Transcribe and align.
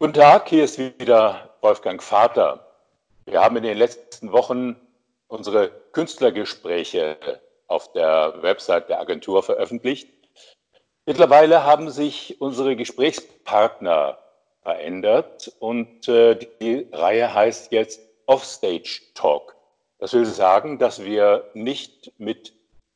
Guten 0.00 0.14
Tag, 0.14 0.48
hier 0.48 0.64
ist 0.64 0.76
wieder 0.76 1.54
Wolfgang 1.60 2.02
Vater. 2.02 2.66
Wir 3.26 3.40
haben 3.40 3.56
in 3.56 3.62
den 3.62 3.78
letzten 3.78 4.32
Wochen 4.32 4.74
unsere 5.28 5.70
Künstlergespräche 5.92 7.16
auf 7.68 7.92
der 7.92 8.42
Website 8.42 8.88
der 8.88 8.98
Agentur 8.98 9.44
veröffentlicht. 9.44 10.08
Mittlerweile 11.06 11.62
haben 11.62 11.90
sich 11.90 12.40
unsere 12.40 12.74
Gesprächspartner 12.74 14.18
verändert 14.62 15.52
und 15.60 16.08
äh, 16.08 16.40
die 16.60 16.88
Reihe 16.90 17.32
heißt 17.32 17.70
jetzt 17.70 18.00
Offstage 18.26 19.00
Talk. 19.14 19.54
Das 20.00 20.12
will 20.12 20.26
sagen, 20.26 20.80
dass 20.80 21.04
wir 21.04 21.48
nicht 21.54 22.12
mit 22.18 22.52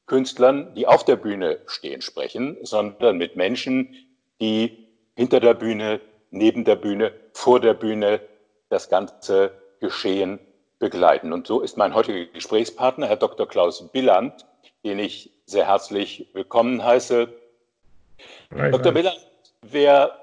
Künstlern, 0.06 0.74
die 0.74 0.88
auf 0.88 1.04
der 1.04 1.16
Bühne 1.16 1.60
stehen, 1.66 2.02
sprechen, 2.02 2.58
sondern 2.62 3.18
mit 3.18 3.36
Menschen, 3.36 3.94
die 4.40 4.88
hinter 5.14 5.38
der 5.38 5.54
Bühne 5.54 6.00
neben 6.30 6.64
der 6.64 6.76
Bühne, 6.76 7.12
vor 7.32 7.60
der 7.60 7.74
Bühne 7.74 8.20
das 8.68 8.88
ganze 8.88 9.52
Geschehen 9.80 10.38
begleiten. 10.78 11.32
Und 11.32 11.46
so 11.46 11.60
ist 11.60 11.76
mein 11.76 11.94
heutiger 11.94 12.26
Gesprächspartner, 12.32 13.06
Herr 13.06 13.16
Dr. 13.16 13.48
Klaus 13.48 13.86
Billand, 13.92 14.46
den 14.84 14.98
ich 14.98 15.30
sehr 15.46 15.66
herzlich 15.66 16.28
willkommen 16.32 16.84
heiße. 16.84 17.28
Nein, 18.50 18.72
Dr. 18.72 18.92
Billand, 18.92 19.18
wer 19.62 20.18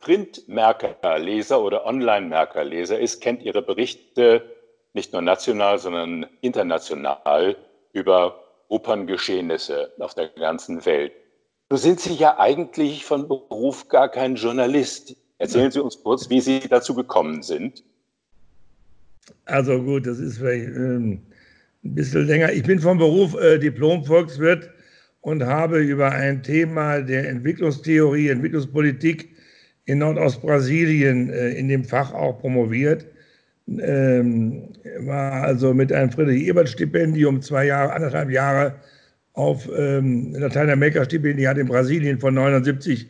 Printmerkerleser 0.00 1.60
oder 1.60 1.84
Online-Merkerleser 1.86 2.98
ist, 2.98 3.20
kennt 3.20 3.42
Ihre 3.42 3.62
Berichte 3.62 4.42
nicht 4.92 5.12
nur 5.12 5.22
national, 5.22 5.78
sondern 5.78 6.26
international 6.40 7.56
über 7.92 8.42
Operngeschehnisse 8.68 9.92
auf 9.98 10.14
der 10.14 10.28
ganzen 10.28 10.84
Welt. 10.86 11.12
Nun 11.68 11.78
sind 11.78 12.00
Sie 12.00 12.14
ja 12.14 12.38
eigentlich 12.38 13.04
von 13.04 13.28
Beruf 13.28 13.88
gar 13.88 14.08
kein 14.08 14.36
Journalist. 14.36 15.16
Erzählen 15.40 15.70
Sie 15.70 15.82
uns 15.82 15.98
kurz, 16.02 16.28
wie 16.28 16.40
Sie 16.42 16.60
dazu 16.68 16.94
gekommen 16.94 17.42
sind. 17.42 17.82
Also 19.46 19.82
gut, 19.82 20.06
das 20.06 20.18
ist 20.18 20.36
vielleicht 20.36 20.66
ähm, 20.66 21.22
ein 21.82 21.94
bisschen 21.94 22.26
länger. 22.26 22.52
Ich 22.52 22.62
bin 22.62 22.78
vom 22.78 22.98
Beruf 22.98 23.34
äh, 23.40 23.58
Diplom-Volkswirt 23.58 24.68
und 25.22 25.42
habe 25.42 25.78
über 25.78 26.12
ein 26.12 26.42
Thema 26.42 27.00
der 27.00 27.26
Entwicklungstheorie, 27.30 28.28
Entwicklungspolitik 28.28 29.30
in 29.86 30.00
Nordostbrasilien 30.00 31.30
äh, 31.30 31.52
in 31.52 31.68
dem 31.68 31.84
Fach 31.84 32.12
auch 32.12 32.38
promoviert. 32.38 33.06
Ähm, 33.66 34.68
war 34.98 35.42
also 35.44 35.72
mit 35.72 35.90
einem 35.90 36.10
Friedrich-Ebert-Stipendium 36.12 37.40
zwei 37.40 37.64
Jahre, 37.64 37.94
anderthalb 37.94 38.28
Jahre 38.28 38.74
auf 39.32 39.66
ähm, 39.74 40.34
Lateinamerika-Stipendiat 40.34 41.56
in 41.56 41.66
Brasilien 41.66 42.20
von 42.20 42.34
79 42.34 43.08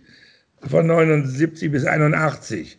von 0.69 0.87
79 0.87 1.71
bis 1.71 1.85
81. 1.85 2.79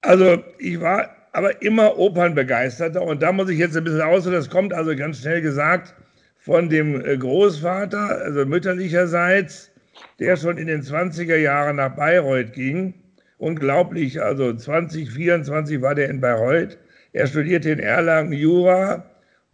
Also 0.00 0.42
ich 0.58 0.80
war 0.80 1.10
aber 1.32 1.62
immer 1.62 1.98
Opernbegeisterter 1.98 3.02
und 3.02 3.22
da 3.22 3.32
muss 3.32 3.50
ich 3.50 3.58
jetzt 3.58 3.76
ein 3.76 3.84
bisschen 3.84 4.00
aus, 4.00 4.24
das 4.24 4.50
kommt 4.50 4.72
also 4.72 4.94
ganz 4.96 5.20
schnell 5.20 5.42
gesagt 5.42 5.94
von 6.38 6.68
dem 6.68 7.04
äh, 7.04 7.16
Großvater, 7.16 8.22
also 8.22 8.44
mütterlicherseits, 8.46 9.70
der 10.18 10.36
schon 10.36 10.56
in 10.56 10.66
den 10.66 10.82
20er 10.82 11.36
Jahren 11.36 11.76
nach 11.76 11.94
Bayreuth 11.96 12.52
ging. 12.52 12.94
Unglaublich, 13.38 14.20
also 14.22 14.52
2024 14.54 15.82
war 15.82 15.94
der 15.94 16.08
in 16.08 16.20
Bayreuth. 16.20 16.78
Er 17.12 17.26
studierte 17.26 17.70
in 17.70 17.78
Erlangen 17.80 18.32
Jura 18.32 19.04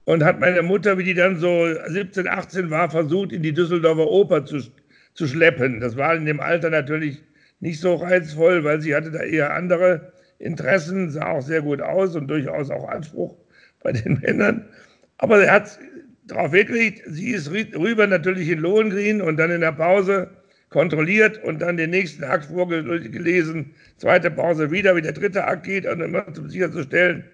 und 0.05 0.23
hat 0.25 0.41
meine 0.41 0.63
Mutter, 0.63 0.99
wie 0.99 1.05
die 1.05 1.15
dann 1.15 1.39
so 1.39 1.67
17, 1.89 2.29
18 2.29 2.71
war, 2.71 2.91
versucht, 2.91 3.33
in 3.33 3.43
die 3.43 3.53
Düsseldorfer 3.53 4.07
Oper 4.07 4.45
zu 4.45 4.61
zu 5.15 5.27
schleppen. 5.27 5.81
Das 5.81 5.97
war 5.97 6.15
in 6.15 6.27
dem 6.27 6.41
Alter 6.41 6.71
natürlich 6.71 7.23
nicht 7.61 7.81
so 7.81 7.95
reizvoll, 7.95 8.65
weil 8.65 8.81
sie 8.81 8.95
hatte 8.95 9.11
da 9.11 9.21
eher 9.21 9.55
andere 9.55 10.13
Interessen, 10.39 11.11
sah 11.11 11.31
auch 11.31 11.43
sehr 11.43 11.63
gut 11.63 11.81
aus 11.81 12.15
und 12.17 12.29
durchaus 12.29 12.71
auch 12.71 12.89
Anspruch 12.89 13.37
bei 13.83 13.93
den 13.93 14.21
Männern. 14.23 14.67
Aber 15.19 15.43
er 15.43 15.53
hat 15.53 15.79
darauf 16.27 16.53
weggelegt, 16.53 17.03
sie 17.07 17.31
ist 17.31 17.51
rüber 17.51 18.07
natürlich 18.07 18.49
in 18.49 18.59
Lohengrin 18.59 19.23
und 19.23 19.37
dann 19.37 19.51
in 19.51 19.61
der 19.61 19.73
Pause 19.73 20.31
kontrolliert 20.71 21.43
und 21.45 21.63
dann 21.63 21.77
den 21.77 21.91
nächsten 21.91 22.25
Akt 22.25 22.47
vorgelesen, 22.47 23.75
zweite 23.97 24.31
Pause 24.31 24.71
wieder, 24.71 24.97
wie 24.97 25.03
der 25.03 25.13
dritte 25.13 25.45
Akt 25.45 25.65
geht, 25.65 25.87
und 25.87 26.01
immer 26.01 26.27
um 26.27 26.49
sicherzustellen, 26.51 27.25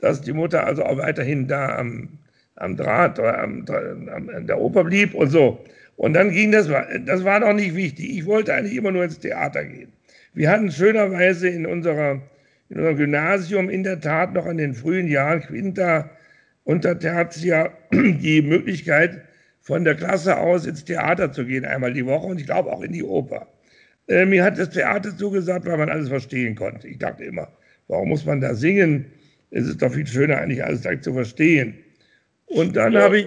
dass 0.00 0.20
die 0.22 0.32
Mutter 0.32 0.66
also 0.66 0.84
auch 0.84 0.98
weiterhin 0.98 1.46
da 1.46 1.76
am, 1.76 2.08
am 2.56 2.76
Draht 2.76 3.18
oder 3.18 3.38
am, 3.38 3.64
am, 3.68 4.28
an 4.30 4.46
der 4.46 4.58
Oper 4.58 4.84
blieb 4.84 5.14
und 5.14 5.28
so. 5.28 5.64
Und 6.00 6.14
dann 6.14 6.30
ging 6.30 6.50
das, 6.50 6.66
das 7.04 7.24
war 7.24 7.40
doch 7.40 7.52
nicht 7.52 7.76
wichtig. 7.76 8.16
Ich 8.16 8.24
wollte 8.24 8.54
eigentlich 8.54 8.74
immer 8.74 8.90
nur 8.90 9.04
ins 9.04 9.18
Theater 9.18 9.62
gehen. 9.66 9.92
Wir 10.32 10.48
hatten 10.48 10.72
schönerweise 10.72 11.50
in, 11.50 11.66
unserer, 11.66 12.22
in 12.70 12.78
unserem 12.78 12.96
Gymnasium 12.96 13.68
in 13.68 13.82
der 13.82 14.00
Tat 14.00 14.32
noch 14.32 14.46
in 14.46 14.56
den 14.56 14.72
frühen 14.72 15.08
Jahren, 15.08 15.42
Quinta 15.42 16.08
und 16.64 16.80
Tertia, 16.80 17.70
die 17.92 18.40
Möglichkeit, 18.40 19.20
von 19.60 19.84
der 19.84 19.94
Klasse 19.94 20.38
aus 20.38 20.64
ins 20.64 20.86
Theater 20.86 21.32
zu 21.32 21.44
gehen, 21.44 21.66
einmal 21.66 21.92
die 21.92 22.06
Woche 22.06 22.28
und 22.28 22.40
ich 22.40 22.46
glaube 22.46 22.72
auch 22.72 22.80
in 22.80 22.92
die 22.92 23.04
Oper. 23.04 23.46
Äh, 24.08 24.24
mir 24.24 24.42
hat 24.42 24.58
das 24.58 24.70
Theater 24.70 25.14
zugesagt, 25.14 25.66
weil 25.66 25.76
man 25.76 25.90
alles 25.90 26.08
verstehen 26.08 26.54
konnte. 26.54 26.88
Ich 26.88 26.96
dachte 26.96 27.24
immer, 27.24 27.52
warum 27.88 28.08
muss 28.08 28.24
man 28.24 28.40
da 28.40 28.54
singen? 28.54 29.04
Es 29.50 29.68
ist 29.68 29.82
doch 29.82 29.92
viel 29.92 30.06
schöner, 30.06 30.38
eigentlich 30.38 30.64
alles 30.64 30.80
direkt 30.80 31.04
zu 31.04 31.12
verstehen. 31.12 31.74
Und 32.46 32.74
dann 32.74 32.94
ja. 32.94 33.02
habe 33.02 33.18
ich 33.18 33.26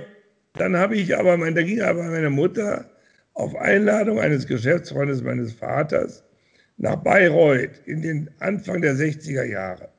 dann 0.54 0.78
habe 0.78 0.96
ich 0.96 1.18
aber, 1.18 1.38
mein, 1.38 1.56
da 1.56 1.64
ging 1.64 1.82
aber 1.82 2.04
meine 2.04 2.30
Mutter 2.30 2.90
auf 3.34 3.56
Einladung 3.56 4.20
eines 4.20 4.48
Geschäftsfreundes 4.48 5.24
meines 5.24 5.54
Vaters 5.54 6.24
nach 6.78 6.98
Bayreuth 6.98 7.82
in 7.86 8.02
den 8.02 8.30
Anfang 8.40 8.82
der 8.82 8.96
60er 8.96 9.44
Jahre. 9.44 9.90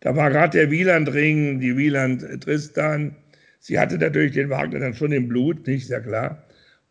Da 0.00 0.16
war 0.16 0.30
gerade 0.30 0.58
der 0.58 0.70
Wielandring, 0.70 1.60
die 1.60 1.76
Wieland 1.76 2.24
Tristan. 2.42 3.16
Sie 3.58 3.78
hatte 3.78 3.98
natürlich 3.98 4.32
den 4.32 4.48
Wagner 4.50 4.80
dann 4.80 4.94
schon 4.94 5.12
im 5.12 5.28
Blut, 5.28 5.66
nicht 5.66 5.86
sehr 5.86 6.00
klar. 6.00 6.42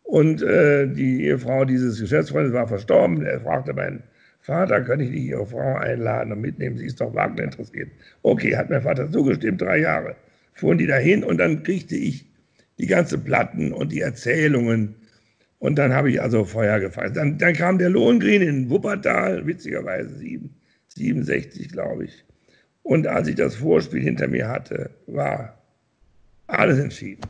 Und 0.02 0.42
äh, 0.42 0.86
die 0.86 1.24
Ehefrau 1.24 1.64
dieses 1.64 2.00
Geschäftsfreundes 2.00 2.52
war 2.52 2.68
verstorben. 2.68 3.24
Er 3.24 3.40
fragte 3.40 3.72
meinen 3.72 4.02
Vater, 4.40 4.80
kann 4.82 5.00
ich 5.00 5.10
nicht 5.10 5.24
Ihre 5.24 5.46
Frau 5.46 5.76
einladen 5.76 6.32
und 6.32 6.40
mitnehmen? 6.40 6.76
Sie 6.78 6.86
ist 6.86 7.00
doch 7.00 7.14
Wagner 7.14 7.44
interessiert. 7.44 7.90
Okay, 8.22 8.56
hat 8.56 8.70
mein 8.70 8.82
Vater 8.82 9.10
zugestimmt, 9.10 9.60
drei 9.60 9.78
Jahre. 9.78 10.16
Fuhren 10.54 10.78
die 10.78 10.86
dahin 10.86 11.24
und 11.24 11.38
dann 11.38 11.62
kriegte 11.62 11.96
ich 11.96 12.29
die 12.80 12.86
ganzen 12.86 13.22
Platten 13.22 13.72
und 13.72 13.92
die 13.92 14.00
Erzählungen. 14.00 14.96
Und 15.58 15.76
dann 15.76 15.92
habe 15.92 16.10
ich 16.10 16.22
also 16.22 16.46
Feuer 16.46 16.80
gefallen. 16.80 17.12
Dann, 17.12 17.36
dann 17.36 17.52
kam 17.52 17.76
der 17.78 17.90
Lohengrin 17.90 18.40
in 18.42 18.70
Wuppertal, 18.70 19.46
witzigerweise 19.46 20.16
7, 20.16 20.48
67, 20.88 21.70
glaube 21.70 22.06
ich. 22.06 22.24
Und 22.82 23.06
als 23.06 23.28
ich 23.28 23.34
das 23.34 23.56
Vorspiel 23.56 24.00
hinter 24.00 24.28
mir 24.28 24.48
hatte, 24.48 24.88
war 25.06 25.58
alles 26.46 26.78
entschieden. 26.78 27.20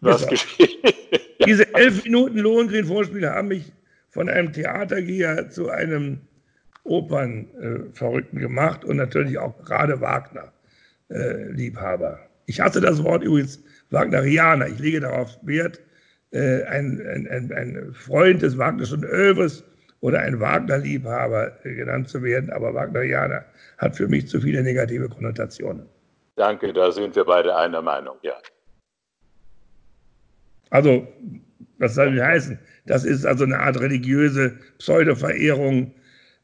Was 0.00 0.26
geschehen? 0.26 0.68
Diese 1.46 1.72
elf 1.74 2.02
Minuten 2.02 2.38
Lohengrin-Vorspiel 2.38 3.28
haben 3.28 3.46
mich 3.48 3.70
von 4.10 4.28
einem 4.28 4.52
Theatergeher 4.52 5.48
zu 5.50 5.70
einem 5.70 6.18
Opernverrückten 6.82 8.38
äh, 8.38 8.42
gemacht 8.42 8.84
und 8.84 8.96
natürlich 8.96 9.38
auch 9.38 9.64
gerade 9.64 10.00
Wagner-Liebhaber. 10.00 12.14
Äh, 12.14 12.18
ich 12.46 12.60
hasse 12.60 12.80
das 12.80 13.04
Wort 13.04 13.22
übrigens 13.22 13.62
Wagnerianer. 13.90 14.68
Ich 14.68 14.78
lege 14.78 15.00
darauf 15.00 15.38
Wert, 15.42 15.80
äh, 16.32 16.64
ein, 16.64 17.00
ein, 17.30 17.52
ein, 17.52 17.94
Freund 17.94 18.42
des 18.42 18.58
Wagnerischen 18.58 19.04
Övres 19.04 19.64
oder 20.00 20.20
ein 20.20 20.38
Wagner-Liebhaber 20.40 21.64
äh, 21.64 21.74
genannt 21.74 22.08
zu 22.08 22.22
werden, 22.22 22.50
aber 22.50 22.74
Wagnerianer 22.74 23.44
hat 23.78 23.96
für 23.96 24.08
mich 24.08 24.28
zu 24.28 24.40
viele 24.40 24.62
negative 24.62 25.08
Konnotationen. 25.08 25.86
Danke, 26.36 26.72
da 26.72 26.92
sind 26.92 27.16
wir 27.16 27.24
beide 27.24 27.56
einer 27.56 27.82
Meinung, 27.82 28.16
ja. 28.22 28.34
Also, 30.70 31.08
was 31.78 31.94
soll 31.94 32.14
das 32.14 32.26
heißen? 32.26 32.58
Das 32.86 33.04
ist 33.04 33.24
also 33.24 33.44
eine 33.44 33.58
Art 33.58 33.80
religiöse 33.80 34.58
Pseudo-Verehrung, 34.78 35.92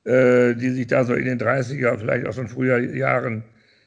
äh, 0.04 0.54
die 0.54 0.70
sich 0.70 0.86
da 0.86 1.04
so 1.04 1.14
in 1.14 1.26
den 1.26 1.38
30er, 1.38 1.98
vielleicht 1.98 2.26
auch 2.26 2.32
schon 2.32 2.48
früher 2.48 2.78
Jahren 2.78 3.44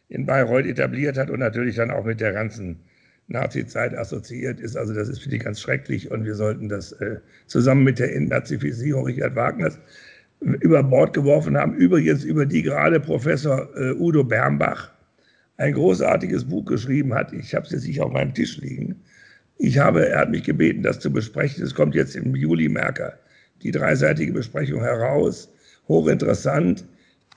in 0.09 0.25
Bayreuth 0.25 0.65
etabliert 0.65 1.17
hat 1.17 1.29
und 1.29 1.39
natürlich 1.39 1.75
dann 1.75 1.91
auch 1.91 2.05
mit 2.05 2.21
der 2.21 2.33
ganzen 2.33 2.79
Nazi-Zeit 3.27 3.97
assoziiert 3.97 4.59
ist. 4.59 4.77
Also 4.77 4.93
das 4.93 5.09
ist 5.09 5.21
für 5.21 5.29
die 5.29 5.39
ganz 5.39 5.59
schrecklich 5.59 6.09
und 6.11 6.25
wir 6.25 6.35
sollten 6.35 6.69
das 6.69 6.93
äh, 6.93 7.17
zusammen 7.45 7.83
mit 7.83 7.99
der 7.99 8.15
Entnazifizierung 8.15 9.05
Richard 9.05 9.35
Wagners 9.35 9.77
über 10.39 10.83
Bord 10.83 11.13
geworfen 11.13 11.57
haben. 11.57 11.73
Übrigens 11.75 12.23
über 12.23 12.45
die 12.45 12.61
gerade 12.61 12.99
Professor 12.99 13.69
äh, 13.75 13.91
Udo 13.93 14.23
Bernbach 14.23 14.91
ein 15.57 15.73
großartiges 15.73 16.45
Buch 16.45 16.65
geschrieben 16.65 17.13
hat. 17.13 17.33
Ich 17.33 17.53
habe 17.55 17.65
es 17.65 17.71
jetzt 17.71 17.87
nicht 17.87 17.99
auf 17.99 18.13
meinem 18.13 18.33
Tisch 18.33 18.57
liegen. 18.57 18.95
Ich 19.57 19.79
habe, 19.79 20.07
er 20.07 20.19
hat 20.19 20.29
mich 20.29 20.43
gebeten, 20.43 20.83
das 20.83 20.99
zu 20.99 21.11
besprechen. 21.11 21.63
Es 21.63 21.73
kommt 21.73 21.95
jetzt 21.95 22.15
im 22.15 22.35
Juli 22.35 22.69
Merker 22.69 23.17
die 23.63 23.71
dreiseitige 23.71 24.31
Besprechung 24.31 24.81
heraus. 24.81 25.51
Hochinteressant. 25.87 26.85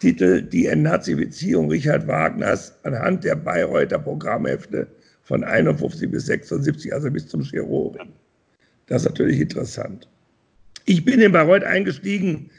Titel 0.01 0.43
Die 0.43 0.67
Entnazifizierung 0.67 1.71
Richard 1.71 2.07
Wagners 2.07 2.75
anhand 2.85 3.25
der 3.25 3.37
Bayreuther 3.37 3.99
Programmhefte 3.99 4.87
von 5.31 5.45
51 5.45 6.11
bis 6.11 6.27
76, 6.27 6.93
also 6.93 7.09
bis 7.09 7.29
zum 7.29 7.43
Chirurgen. 7.45 8.09
Das 8.89 9.03
ist 9.03 9.11
natürlich 9.11 9.41
interessant. 9.41 10.09
Ich 10.87 11.05
bin 11.05 11.21
in 11.21 11.31
Bayreuth 11.31 11.63
eingestiegen 11.63 12.51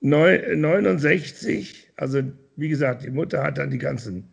69, 0.00 1.92
also 1.94 2.22
wie 2.56 2.68
gesagt, 2.68 3.04
die 3.04 3.10
Mutter 3.10 3.44
hat 3.44 3.58
dann 3.58 3.70
die 3.70 3.78
ganzen 3.78 4.24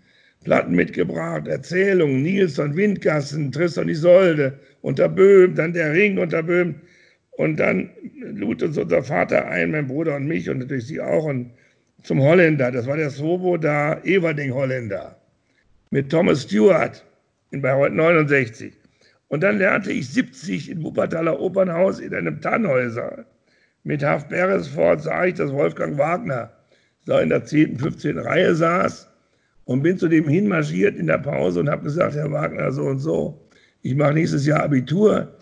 Platten 0.43 0.73
mitgebracht, 0.73 1.45
Erzählungen, 1.45 2.23
Nilsson, 2.23 2.75
Windgassen, 2.75 3.51
Tristan 3.51 3.89
Isolde, 3.89 4.57
unter 4.81 5.07
Böhm, 5.07 5.53
dann 5.53 5.73
der 5.73 5.93
Ring 5.93 6.17
unter 6.17 6.41
Böhm. 6.41 6.73
Und 7.37 7.57
dann 7.57 7.91
lud 8.21 8.63
uns 8.63 8.75
unser 8.75 9.03
Vater 9.03 9.47
ein, 9.49 9.69
mein 9.69 9.85
Bruder 9.85 10.15
und 10.15 10.25
mich 10.27 10.49
und 10.49 10.57
natürlich 10.57 10.87
sie 10.87 10.99
auch, 10.99 11.25
und 11.25 11.51
zum 12.01 12.19
Holländer. 12.21 12.71
Das 12.71 12.87
war 12.87 12.97
der 12.97 13.11
Svoboda 13.11 14.01
Everding 14.03 14.51
Holländer 14.51 15.15
mit 15.91 16.09
Thomas 16.09 16.41
Stewart 16.41 17.03
in 17.53 17.61
Bayreuth 17.61 17.93
69. 17.93 18.73
Und 19.29 19.41
dann 19.41 19.59
lernte 19.59 19.91
ich 19.91 20.09
70 20.09 20.71
in 20.71 20.83
Wuppertaler 20.83 21.39
Opernhaus 21.39 21.99
in 21.99 22.13
einem 22.13 22.41
Tannhäuser. 22.41 23.25
Mit 23.83 24.03
Haft 24.03 24.29
Beresford 24.29 25.01
sah 25.01 25.25
ich, 25.25 25.35
dass 25.35 25.51
Wolfgang 25.51 25.97
Wagner 25.97 26.51
da 27.05 27.19
in 27.19 27.29
der 27.29 27.45
10., 27.45 27.77
15. 27.77 28.17
Reihe 28.17 28.55
saß 28.55 29.07
und 29.65 29.83
bin 29.83 29.97
zu 29.97 30.07
dem 30.07 30.27
hinmarschiert 30.27 30.95
in 30.95 31.07
der 31.07 31.19
Pause 31.19 31.59
und 31.59 31.69
habe 31.69 31.83
gesagt, 31.83 32.15
Herr 32.15 32.31
Wagner, 32.31 32.71
so 32.71 32.83
und 32.83 32.99
so, 32.99 33.47
ich 33.81 33.95
mache 33.95 34.13
nächstes 34.13 34.45
Jahr 34.45 34.63
Abitur. 34.63 35.37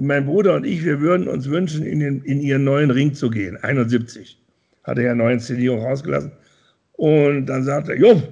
Mein 0.00 0.26
Bruder 0.26 0.56
und 0.56 0.66
ich, 0.66 0.84
wir 0.84 1.00
würden 1.00 1.28
uns 1.28 1.48
wünschen, 1.48 1.86
in, 1.86 2.00
den, 2.00 2.22
in 2.24 2.40
Ihren 2.40 2.64
neuen 2.64 2.90
Ring 2.90 3.14
zu 3.14 3.30
gehen, 3.30 3.56
71. 3.62 4.42
Hat 4.82 4.98
er 4.98 5.04
ja 5.04 5.14
neue 5.14 5.34
Inszenierung 5.34 5.80
rausgelassen. 5.80 6.32
Und 6.94 7.46
dann 7.46 7.62
sagte 7.62 7.92
er, 7.92 7.98
jo, 7.98 8.22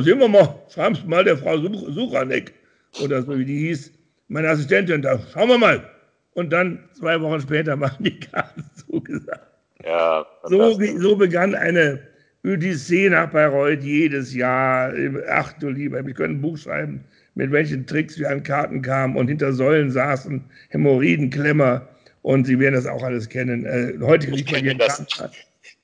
sehen 0.00 0.18
wir 0.18 0.28
mal, 0.28 0.54
schreiben 0.68 0.94
Sie 0.94 1.06
mal 1.06 1.22
der 1.22 1.36
Frau 1.36 1.58
Suchanek 1.58 2.54
oder 3.00 3.22
so 3.22 3.38
wie 3.38 3.44
die 3.44 3.58
hieß, 3.68 3.92
meine 4.28 4.48
Assistentin, 4.48 5.02
da 5.02 5.20
schauen 5.32 5.48
wir 5.48 5.58
mal. 5.58 5.88
Und 6.34 6.50
dann 6.50 6.88
zwei 6.94 7.20
Wochen 7.20 7.40
später 7.40 7.76
machen 7.76 8.04
die 8.04 8.18
Karten 8.18 8.64
zugesagt. 8.74 9.46
Ja, 9.84 10.24
so, 10.44 10.78
so 10.98 11.16
begann 11.16 11.54
eine 11.54 12.00
Odyssee 12.44 13.10
nach 13.10 13.30
Bayreuth 13.30 13.82
jedes 13.82 14.34
Jahr. 14.34 14.92
Ach 15.28 15.52
du 15.54 15.68
Lieber, 15.68 16.04
wir 16.06 16.14
können 16.14 16.36
ein 16.36 16.40
Buch 16.40 16.56
schreiben, 16.56 17.04
mit 17.34 17.50
welchen 17.50 17.86
Tricks 17.86 18.18
wir 18.18 18.30
an 18.30 18.42
Karten 18.42 18.82
kamen 18.82 19.16
und 19.16 19.28
hinter 19.28 19.52
Säulen 19.52 19.90
saßen, 19.90 20.42
Hämorrhoidenklemmer. 20.70 21.88
Und 22.22 22.46
Sie 22.46 22.58
werden 22.58 22.74
das 22.74 22.86
auch 22.86 23.02
alles 23.02 23.28
kennen. 23.28 23.66
Äh, 23.66 23.94
heute 24.00 24.28
kriegt 24.30 24.52
man 24.52 24.60
hier 24.62 24.74
das. 24.74 25.04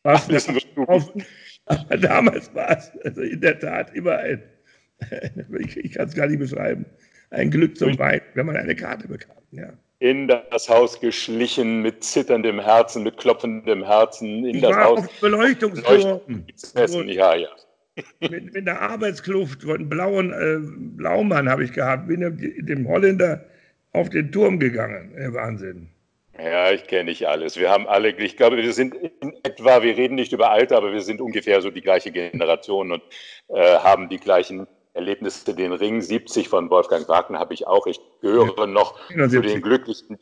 Was, 0.04 0.48
auf, 0.86 1.12
aber 1.66 1.96
damals 1.98 2.54
war 2.54 2.78
es 2.78 2.92
also 3.04 3.22
in 3.22 3.40
der 3.40 3.58
Tat 3.58 3.94
immer 3.94 4.18
ein, 4.18 4.42
ich, 5.60 5.76
ich 5.76 5.92
kann 5.92 6.08
es 6.08 6.14
gar 6.14 6.26
nicht 6.26 6.38
beschreiben, 6.38 6.86
ein 7.30 7.50
Glück 7.50 7.76
zum 7.76 7.98
Wein, 7.98 8.20
wenn 8.34 8.46
man 8.46 8.56
eine 8.56 8.74
Karte 8.74 9.08
bekam. 9.08 9.36
Ja 9.50 9.72
in 10.00 10.28
das 10.28 10.68
Haus 10.68 11.00
geschlichen 11.00 11.82
mit 11.82 12.04
zitterndem 12.04 12.60
Herzen, 12.60 13.02
mit 13.02 13.16
klopfendem 13.16 13.84
Herzen 13.84 14.44
in 14.44 14.56
ich 14.56 14.62
das 14.62 14.76
war 14.76 14.84
Haus. 14.84 14.98
Auf 15.00 15.20
Beleuchtungsturm. 15.20 16.44
Ja, 17.08 17.34
ja. 17.34 17.48
Mit, 18.20 18.54
mit 18.54 18.64
der 18.64 18.80
Arbeitskluft 18.80 19.64
von 19.64 19.88
blauen 19.88 20.32
äh, 20.32 20.58
Blaumann 20.96 21.48
habe 21.48 21.64
ich 21.64 21.72
gehabt, 21.72 22.06
bin 22.06 22.20
dem 22.60 22.86
Holländer 22.86 23.44
auf 23.92 24.08
den 24.08 24.30
Turm 24.30 24.60
gegangen. 24.60 25.12
Wahnsinn. 25.34 25.88
Ja, 26.38 26.70
ich 26.70 26.86
kenne 26.86 27.06
nicht 27.06 27.26
alles. 27.26 27.56
Wir 27.56 27.70
haben 27.70 27.88
alle, 27.88 28.10
ich 28.10 28.36
glaube, 28.36 28.56
wir 28.56 28.72
sind 28.72 28.94
in 28.94 29.32
etwa, 29.42 29.82
wir 29.82 29.96
reden 29.96 30.14
nicht 30.14 30.32
über 30.32 30.52
Alter, 30.52 30.76
aber 30.76 30.92
wir 30.92 31.00
sind 31.00 31.20
ungefähr 31.20 31.60
so 31.60 31.72
die 31.72 31.80
gleiche 31.80 32.12
Generation 32.12 32.92
und 32.92 33.02
äh, 33.48 33.78
haben 33.78 34.08
die 34.08 34.18
gleichen 34.18 34.68
Erlebnisse, 34.98 35.54
den 35.54 35.72
Ring 35.72 36.00
70 36.02 36.48
von 36.48 36.68
Wolfgang 36.70 37.08
Wagner 37.08 37.38
habe 37.38 37.54
ich 37.54 37.66
auch. 37.66 37.86
Ich 37.86 38.00
gehöre 38.20 38.66
noch 38.66 38.98
71. 39.10 39.30
zu 39.30 39.40
den 39.40 39.62
glücklichen 39.62 40.18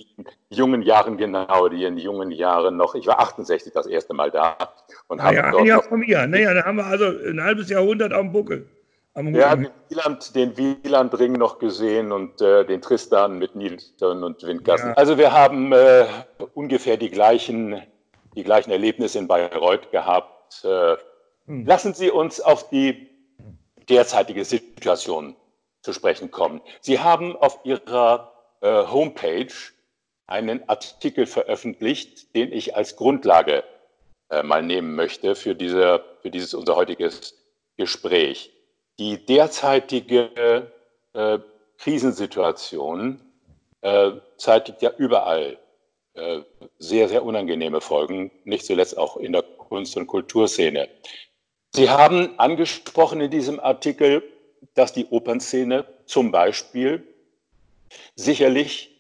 jungen 0.51 0.83
Jahren, 0.83 1.17
genau, 1.17 1.69
die 1.69 1.85
in 1.85 1.97
jungen 1.97 2.31
Jahren 2.31 2.77
noch, 2.77 2.95
ich 2.95 3.07
war 3.07 3.19
68 3.21 3.73
das 3.73 3.87
erste 3.87 4.15
Mal 4.15 4.31
da. 4.31 4.57
Und 5.09 5.23
habe 5.23 5.37
ja, 5.37 5.51
dort 5.51 5.63
ein 5.63 5.67
Jahr 5.67 5.83
von 5.83 6.01
mir. 6.01 6.27
Naja, 6.27 6.55
da 6.55 6.65
haben 6.65 6.77
wir 6.77 6.87
also 6.87 7.07
ein 7.07 7.43
halbes 7.43 7.71
Jahrhundert 7.71 8.13
am 8.13 8.33
Buckel. 8.33 8.69
Am 9.15 9.35
ja, 9.35 9.57
den 9.57 9.71
Wieland, 9.89 10.35
den 10.35 10.57
Wieland-Ring 10.59 11.33
noch 11.33 11.59
gesehen 11.59 12.13
und 12.13 12.43
äh, 12.43 12.67
den 12.67 12.83
Tristan 12.83 13.39
mit 13.39 13.57
Nielsen 13.57 14.23
und 14.23 14.43
Windgassen. 14.43 14.91
Ja. 14.91 14.95
Also 14.95 15.17
wir 15.17 15.33
haben 15.33 15.73
äh, 15.73 16.05
ungefähr 16.53 16.99
die 16.99 17.09
gleichen, 17.09 17.81
die 18.35 18.45
gleichen 18.45 18.71
Erlebnisse 18.71 19.19
in 19.19 19.27
Bayreuth 19.27 19.91
gehabt. 19.91 20.63
Äh, 20.65 20.97
hm. 21.47 21.65
Lassen 21.65 21.95
Sie 21.95 22.11
uns 22.11 22.43
auf 22.43 22.69
die 22.69 23.09
derzeitige 23.89 24.45
Situation 24.45 25.37
zu 25.83 25.93
sprechen 25.93 26.31
kommen. 26.31 26.61
Sie 26.81 27.01
haben 27.01 27.37
auf 27.37 27.61
Ihrer 27.65 28.33
äh, 28.61 28.87
Homepage 28.87 29.53
einen 30.27 30.69
Artikel 30.69 31.27
veröffentlicht, 31.27 32.35
den 32.35 32.53
ich 32.53 32.75
als 32.75 32.97
Grundlage 32.97 33.63
äh, 34.31 34.43
mal 34.43 34.63
nehmen 34.63 34.95
möchte 34.97 35.37
für, 35.37 35.55
diese, 35.55 36.05
für 36.23 36.31
dieses 36.31 36.55
unser 36.55 36.75
heutiges 36.75 37.39
Gespräch. 37.77 38.53
Die 38.99 39.25
derzeitige 39.25 40.71
äh, 41.13 41.39
Krisensituation 41.79 43.21
äh, 43.83 44.13
zeitigt 44.37 44.83
ja 44.83 44.91
überall 44.97 45.59
äh, 46.15 46.41
sehr, 46.79 47.09
sehr 47.09 47.25
unangenehme 47.25 47.81
Folgen, 47.81 48.31
nicht 48.45 48.67
zuletzt 48.67 48.97
auch 48.97 49.17
in 49.17 49.33
der 49.33 49.43
Kunst- 49.43 49.97
und 49.97 50.07
Kulturszene. 50.07 50.89
Sie 51.77 51.91
haben 51.91 52.39
angesprochen 52.39 53.21
in 53.21 53.31
diesem 53.31 53.61
Artikel, 53.61 54.23
dass 54.73 54.95
die 54.95 55.05
Opernszene 55.11 55.85
zum 56.07 56.33
Beispiel 56.33 57.07
sicherlich 58.15 58.99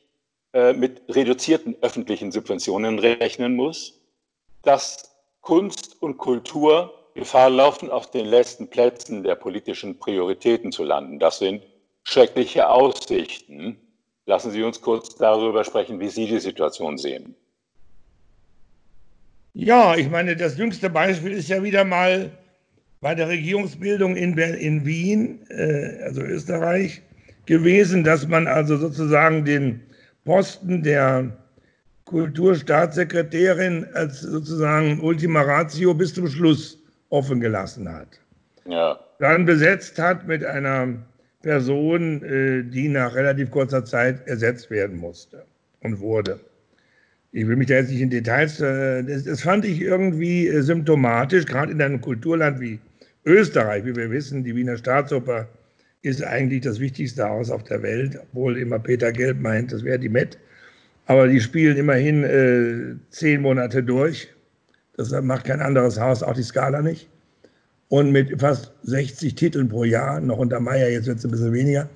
äh, 0.52 0.74
mit 0.74 1.02
reduzierten 1.08 1.74
öffentlichen 1.80 2.32
Subventionen 2.32 2.98
rechnen 2.98 3.56
muss, 3.56 3.98
dass 4.60 5.16
Kunst 5.40 6.02
und 6.02 6.18
Kultur 6.18 6.92
Gefahr 7.14 7.48
laufen, 7.48 7.90
auf 7.90 8.10
den 8.10 8.26
letzten 8.26 8.68
Plätzen 8.68 9.22
der 9.22 9.36
politischen 9.36 9.98
Prioritäten 9.98 10.70
zu 10.70 10.84
landen. 10.84 11.18
Das 11.18 11.38
sind 11.38 11.62
schreckliche 12.02 12.68
Aussichten. 12.68 13.80
Lassen 14.26 14.50
Sie 14.50 14.62
uns 14.62 14.82
kurz 14.82 15.14
darüber 15.14 15.64
sprechen, 15.64 15.98
wie 15.98 16.10
Sie 16.10 16.26
die 16.26 16.40
Situation 16.40 16.98
sehen. 16.98 17.36
Ja, 19.54 19.96
ich 19.96 20.10
meine, 20.10 20.36
das 20.36 20.58
jüngste 20.58 20.90
Beispiel 20.90 21.32
ist 21.32 21.48
ja 21.48 21.62
wieder 21.62 21.82
mal 21.84 22.36
bei 23.06 23.14
der 23.14 23.28
Regierungsbildung 23.28 24.16
in, 24.16 24.36
in 24.36 24.84
Wien, 24.84 25.38
äh, 25.48 26.02
also 26.02 26.22
Österreich, 26.22 27.02
gewesen, 27.46 28.02
dass 28.02 28.26
man 28.26 28.48
also 28.48 28.76
sozusagen 28.76 29.44
den 29.44 29.80
Posten 30.24 30.82
der 30.82 31.30
Kulturstaatssekretärin 32.06 33.86
als 33.94 34.22
sozusagen 34.22 34.98
Ultima 34.98 35.42
Ratio 35.42 35.94
bis 35.94 36.14
zum 36.14 36.26
Schluss 36.26 36.82
offen 37.10 37.38
gelassen 37.38 37.88
hat. 37.88 38.08
Ja. 38.64 38.98
Dann 39.20 39.44
besetzt 39.44 39.96
hat 40.00 40.26
mit 40.26 40.44
einer 40.44 40.88
Person, 41.42 42.24
äh, 42.24 42.64
die 42.64 42.88
nach 42.88 43.14
relativ 43.14 43.52
kurzer 43.52 43.84
Zeit 43.84 44.26
ersetzt 44.26 44.68
werden 44.68 44.96
musste 44.96 45.44
und 45.80 46.00
wurde. 46.00 46.40
Ich 47.30 47.46
will 47.46 47.54
mich 47.54 47.68
da 47.68 47.74
jetzt 47.74 47.90
nicht 47.92 48.00
in 48.00 48.10
Details, 48.10 48.60
äh, 48.60 49.04
das, 49.04 49.22
das 49.22 49.42
fand 49.42 49.64
ich 49.64 49.80
irgendwie 49.80 50.50
symptomatisch, 50.60 51.46
gerade 51.46 51.70
in 51.70 51.80
einem 51.80 52.00
Kulturland 52.00 52.58
wie 52.58 52.80
Österreich, 53.26 53.84
wie 53.84 53.96
wir 53.96 54.10
wissen, 54.10 54.44
die 54.44 54.54
Wiener 54.54 54.76
Staatsoper 54.76 55.48
ist 56.02 56.22
eigentlich 56.22 56.60
das 56.60 56.78
wichtigste 56.78 57.28
Haus 57.28 57.50
auf 57.50 57.64
der 57.64 57.82
Welt, 57.82 58.16
obwohl 58.22 58.56
immer 58.56 58.78
Peter 58.78 59.10
Gelb 59.10 59.40
meint, 59.40 59.72
das 59.72 59.82
wäre 59.82 59.98
die 59.98 60.08
Met. 60.08 60.38
Aber 61.06 61.26
die 61.26 61.40
spielen 61.40 61.76
immerhin 61.76 62.22
äh, 62.22 62.94
zehn 63.10 63.42
Monate 63.42 63.82
durch. 63.82 64.28
Das 64.96 65.10
macht 65.22 65.44
kein 65.44 65.60
anderes 65.60 65.98
Haus, 66.00 66.22
auch 66.22 66.34
die 66.34 66.42
Skala 66.42 66.82
nicht. 66.82 67.08
Und 67.88 68.12
mit 68.12 68.40
fast 68.40 68.72
60 68.84 69.34
Titeln 69.34 69.68
pro 69.68 69.84
Jahr, 69.84 70.20
noch 70.20 70.38
unter 70.38 70.60
Meier, 70.60 70.88
jetzt 70.88 71.06
wird 71.06 71.18
es 71.18 71.24
ein 71.24 71.30
bisschen 71.32 71.52
weniger. 71.52 71.88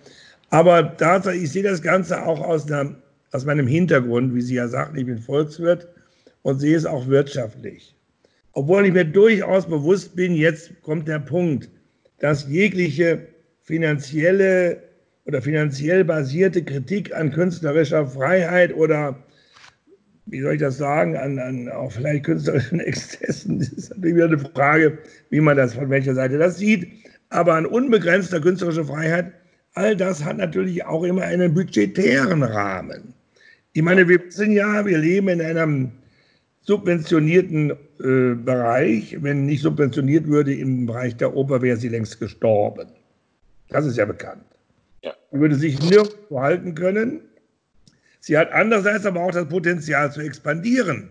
Aber 0.50 0.96
tatsächlich, 0.96 1.44
ich 1.44 1.52
sehe 1.52 1.62
das 1.62 1.80
Ganze 1.80 2.22
auch 2.24 2.40
aus, 2.40 2.70
einer, 2.70 2.96
aus 3.30 3.44
meinem 3.44 3.68
Hintergrund, 3.68 4.34
wie 4.34 4.40
Sie 4.40 4.54
ja 4.54 4.66
sagten, 4.66 4.96
ich 4.98 5.06
bin 5.06 5.18
Volkswirt 5.18 5.88
und 6.42 6.58
sehe 6.58 6.76
es 6.76 6.86
auch 6.86 7.06
wirtschaftlich. 7.08 7.94
Obwohl 8.52 8.86
ich 8.86 8.92
mir 8.92 9.04
durchaus 9.04 9.68
bewusst 9.68 10.16
bin, 10.16 10.34
jetzt 10.34 10.82
kommt 10.82 11.06
der 11.06 11.20
Punkt, 11.20 11.70
dass 12.18 12.48
jegliche 12.48 13.26
finanzielle 13.62 14.82
oder 15.24 15.40
finanziell 15.40 16.04
basierte 16.04 16.64
Kritik 16.64 17.14
an 17.14 17.30
künstlerischer 17.30 18.06
Freiheit 18.06 18.74
oder, 18.74 19.16
wie 20.26 20.40
soll 20.40 20.54
ich 20.54 20.60
das 20.60 20.78
sagen, 20.78 21.16
an, 21.16 21.38
an 21.38 21.68
auch 21.68 21.92
vielleicht 21.92 22.24
künstlerischen 22.24 22.80
Exzessen, 22.80 23.60
das 23.60 23.68
ist 23.68 23.90
natürlich 23.90 24.16
wieder 24.16 24.26
eine 24.26 24.38
Frage, 24.38 24.98
wie 25.30 25.40
man 25.40 25.56
das 25.56 25.74
von 25.74 25.88
welcher 25.88 26.14
Seite 26.14 26.38
das 26.38 26.58
sieht, 26.58 26.88
aber 27.28 27.54
an 27.54 27.66
unbegrenzter 27.66 28.40
künstlerischer 28.40 28.84
Freiheit, 28.84 29.32
all 29.74 29.96
das 29.96 30.24
hat 30.24 30.38
natürlich 30.38 30.84
auch 30.84 31.04
immer 31.04 31.22
einen 31.22 31.54
budgetären 31.54 32.42
Rahmen. 32.42 33.14
Ich 33.72 33.82
meine, 33.82 34.08
wir 34.08 34.20
wissen 34.24 34.50
ja, 34.50 34.84
wir 34.84 34.98
leben 34.98 35.28
in 35.28 35.40
einem 35.40 35.92
subventionierten 36.62 37.70
äh, 37.70 38.34
Bereich. 38.34 39.16
Wenn 39.20 39.46
nicht 39.46 39.62
subventioniert 39.62 40.26
würde 40.26 40.54
im 40.54 40.86
Bereich 40.86 41.16
der 41.16 41.34
Oper, 41.34 41.62
wäre 41.62 41.76
sie 41.76 41.88
längst 41.88 42.20
gestorben. 42.20 42.88
Das 43.68 43.86
ist 43.86 43.96
ja 43.96 44.04
bekannt. 44.04 44.44
Ja. 45.02 45.14
Sie 45.32 45.40
würde 45.40 45.54
sich 45.54 45.80
nirgendwo 45.80 46.40
halten 46.40 46.74
können. 46.74 47.20
Sie 48.20 48.36
hat 48.36 48.52
andererseits 48.52 49.06
aber 49.06 49.20
auch 49.20 49.30
das 49.30 49.48
Potenzial 49.48 50.12
zu 50.12 50.20
expandieren, 50.20 51.10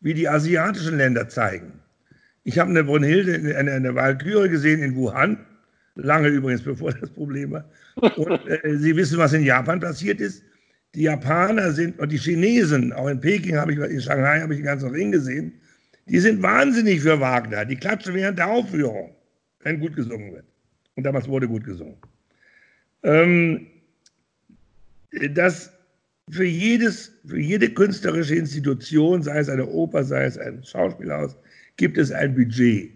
wie 0.00 0.14
die 0.14 0.28
asiatischen 0.28 0.96
Länder 0.96 1.28
zeigen. 1.28 1.72
Ich 2.44 2.58
habe 2.58 2.70
eine 2.70 2.82
Brunhilde, 2.82 3.56
eine, 3.56 3.72
eine 3.72 3.94
Walküre 3.94 4.48
gesehen 4.48 4.82
in 4.82 4.96
Wuhan, 4.96 5.38
lange 5.94 6.28
übrigens 6.28 6.62
bevor 6.62 6.92
das 6.92 7.10
Problem 7.10 7.52
war. 7.52 7.64
Und 8.16 8.40
äh, 8.48 8.76
Sie 8.76 8.96
wissen, 8.96 9.18
was 9.18 9.32
in 9.32 9.44
Japan 9.44 9.80
passiert 9.80 10.20
ist. 10.20 10.42
Die 10.98 11.04
Japaner 11.04 11.70
sind 11.70 11.96
und 12.00 12.10
die 12.10 12.18
Chinesen, 12.18 12.92
auch 12.92 13.06
in 13.06 13.20
Peking 13.20 13.56
habe 13.56 13.72
ich, 13.72 13.78
in 13.78 14.00
Shanghai 14.00 14.40
habe 14.40 14.52
ich 14.52 14.58
den 14.58 14.64
ganzen 14.64 14.90
Ring 14.90 15.12
gesehen, 15.12 15.52
die 16.08 16.18
sind 16.18 16.42
wahnsinnig 16.42 17.02
für 17.02 17.20
Wagner. 17.20 17.64
Die 17.64 17.76
klatschen 17.76 18.14
während 18.14 18.36
der 18.36 18.48
Aufführung, 18.48 19.14
wenn 19.60 19.78
gut 19.78 19.94
gesungen 19.94 20.32
wird. 20.32 20.44
Und 20.96 21.04
damals 21.04 21.28
wurde 21.28 21.46
gut 21.46 21.62
gesungen. 21.62 21.98
Ähm, 23.04 23.68
das 25.34 25.70
für, 26.30 26.44
jedes, 26.44 27.12
für 27.24 27.38
jede 27.38 27.70
künstlerische 27.70 28.34
Institution, 28.34 29.22
sei 29.22 29.38
es 29.38 29.48
eine 29.48 29.68
Oper, 29.68 30.02
sei 30.02 30.24
es 30.24 30.36
ein 30.36 30.64
Schauspielhaus, 30.64 31.36
gibt 31.76 31.96
es 31.96 32.10
ein 32.10 32.34
Budget. 32.34 32.90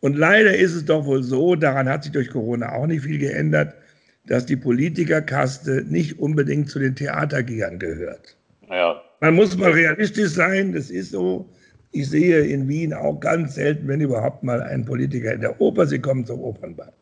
Und 0.00 0.16
leider 0.16 0.56
ist 0.56 0.72
es 0.72 0.86
doch 0.86 1.04
wohl 1.04 1.22
so, 1.22 1.54
daran 1.54 1.86
hat 1.86 2.04
sich 2.04 2.12
durch 2.12 2.30
Corona 2.30 2.72
auch 2.72 2.86
nicht 2.86 3.02
viel 3.02 3.18
geändert, 3.18 3.74
dass 4.26 4.46
die 4.46 4.56
Politikerkaste 4.56 5.84
nicht 5.88 6.18
unbedingt 6.18 6.70
zu 6.70 6.78
den 6.78 6.94
Theatergehern 6.94 7.78
gehört. 7.78 8.36
Ja. 8.70 9.02
Man 9.20 9.34
muss 9.34 9.56
mal 9.56 9.72
realistisch 9.72 10.30
sein, 10.30 10.72
das 10.72 10.90
ist 10.90 11.10
so. 11.10 11.48
Ich 11.92 12.08
sehe 12.08 12.40
in 12.40 12.68
Wien 12.68 12.94
auch 12.94 13.20
ganz 13.20 13.56
selten, 13.56 13.86
wenn 13.86 14.00
überhaupt 14.00 14.42
mal 14.42 14.62
einen 14.62 14.84
Politiker 14.84 15.32
in 15.32 15.42
der 15.42 15.60
Oper, 15.60 15.86
sie 15.86 15.98
kommen 15.98 16.24
zum 16.24 16.40
Opernball. 16.40 16.92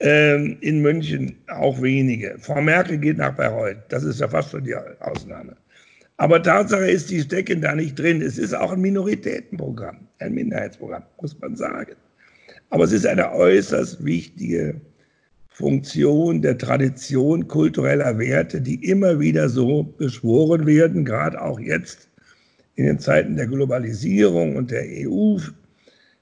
Ähm, 0.00 0.58
in 0.60 0.80
München 0.80 1.36
auch 1.48 1.80
wenige. 1.80 2.36
Frau 2.38 2.60
Merkel 2.60 2.98
geht 2.98 3.18
nach 3.18 3.34
Bayreuth, 3.34 3.78
das 3.88 4.04
ist 4.04 4.20
ja 4.20 4.28
fast 4.28 4.50
schon 4.50 4.64
die 4.64 4.74
Ausnahme. 5.00 5.56
Aber 6.16 6.42
Tatsache 6.42 6.90
ist, 6.90 7.10
die 7.10 7.20
stecken 7.20 7.60
da 7.60 7.74
nicht 7.76 7.96
drin. 7.96 8.20
Es 8.20 8.38
ist 8.38 8.52
auch 8.52 8.72
ein 8.72 8.80
Minoritätenprogramm, 8.80 10.08
ein 10.18 10.34
Minderheitsprogramm, 10.34 11.04
muss 11.20 11.38
man 11.40 11.54
sagen. 11.54 11.94
Aber 12.70 12.84
es 12.84 12.92
ist 12.92 13.06
eine 13.06 13.32
äußerst 13.32 14.04
wichtige 14.04 14.80
Funktion 15.58 16.40
der 16.40 16.56
Tradition 16.56 17.48
kultureller 17.48 18.16
Werte, 18.16 18.60
die 18.60 18.76
immer 18.88 19.18
wieder 19.18 19.48
so 19.48 19.82
beschworen 19.82 20.66
werden, 20.66 21.04
gerade 21.04 21.42
auch 21.42 21.58
jetzt 21.58 22.08
in 22.76 22.86
den 22.86 23.00
Zeiten 23.00 23.34
der 23.34 23.48
Globalisierung 23.48 24.54
und 24.54 24.70
der 24.70 24.84
EU, 24.84 25.38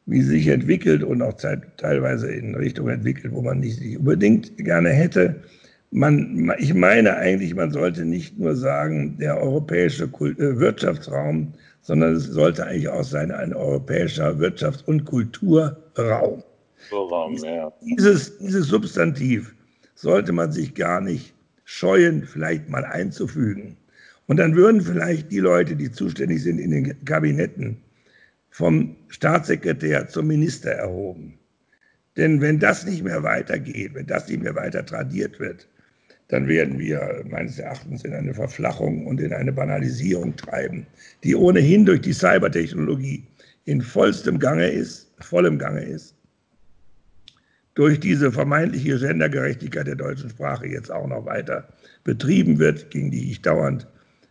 wie 0.07 0.23
sie 0.23 0.39
sich 0.39 0.49
entwickelt 0.49 1.03
und 1.03 1.21
auch 1.21 1.35
teilweise 1.35 2.33
in 2.33 2.55
Richtung 2.55 2.89
entwickelt, 2.89 3.35
wo 3.35 3.43
man 3.43 3.61
nicht 3.61 3.79
unbedingt 3.99 4.57
gerne 4.57 4.89
hätte. 4.89 5.43
Man, 5.91 6.51
ich 6.57 6.73
meine 6.73 7.17
eigentlich, 7.17 7.55
man 7.55 7.73
sollte 7.73 8.07
nicht 8.07 8.39
nur 8.39 8.57
sagen, 8.57 9.19
der 9.19 9.39
europäische 9.39 10.05
äh, 10.05 10.59
Wirtschaftsraum, 10.59 11.53
sondern 11.83 12.15
es 12.15 12.25
sollte 12.25 12.65
eigentlich 12.65 12.89
auch 12.89 13.05
sein, 13.05 13.31
ein 13.31 13.53
europäischer 13.53 14.31
Wirtschafts- 14.39 14.85
und 14.87 15.05
Kulturraum. 15.05 16.43
Raum, 16.93 17.37
ja. 17.37 17.73
Dieses, 17.81 18.39
dieses 18.39 18.67
Substantiv 18.67 19.55
sollte 19.95 20.33
man 20.33 20.53
sich 20.53 20.75
gar 20.75 21.01
nicht 21.01 21.35
scheuen, 21.65 22.25
vielleicht 22.25 22.69
mal 22.69 22.85
einzufügen. 22.85 23.77
Und 24.27 24.39
dann 24.39 24.57
würden 24.57 24.81
vielleicht 24.81 25.31
die 25.31 25.41
Leute, 25.41 25.77
die 25.77 25.91
zuständig 25.91 26.43
sind 26.43 26.59
in 26.59 26.71
den 26.71 27.05
Kabinetten, 27.05 27.77
vom 28.51 28.97
Staatssekretär 29.09 30.09
zum 30.09 30.29
Minister 30.29 30.71
erhoben. 30.71 31.39
Denn 32.17 32.41
wenn 32.41 32.59
das 32.59 32.87
nicht 32.87 33.05
mehr 33.05 33.23
weitergeht, 33.23 33.95
wenn 33.95 34.07
das 34.07 34.29
nicht 34.29 34.43
mehr 34.43 34.55
weiter 34.55 34.85
tradiert 34.85 35.39
wird, 35.39 35.69
dann 36.29 36.49
werden 36.49 36.79
wir 36.79 37.25
meines 37.29 37.59
Erachtens 37.59 38.05
in 38.05 38.13
eine 38.15 38.35
Verflachung 38.35 39.07
und 39.07 39.21
in 39.21 39.33
eine 39.33 39.53
Banalisierung 39.53 40.35
treiben, 40.35 40.87
die 41.23 41.37
ohnehin 41.37 41.85
durch 41.85 42.01
die 42.01 42.13
Cybertechnologie 42.13 43.23
in 43.67 43.81
vollstem 43.81 44.39
Gange 44.39 44.67
ist, 44.69 45.13
vollem 45.21 45.59
Gange 45.59 45.83
ist 45.83 46.16
durch 47.77 48.01
diese 48.01 48.33
vermeintliche 48.33 48.99
Gendergerechtigkeit 48.99 49.87
der 49.87 49.97
deutschen 49.97 50.31
Sprache 50.31 50.67
jetzt 50.67 50.91
auch 50.91 51.07
noch 51.07 51.27
weiter 51.27 51.69
betrieben 52.05 52.59
wird, 52.59 52.91
gegen 52.91 53.11
die 53.11 53.31
ich 53.31 53.43
dauernd 53.43 53.87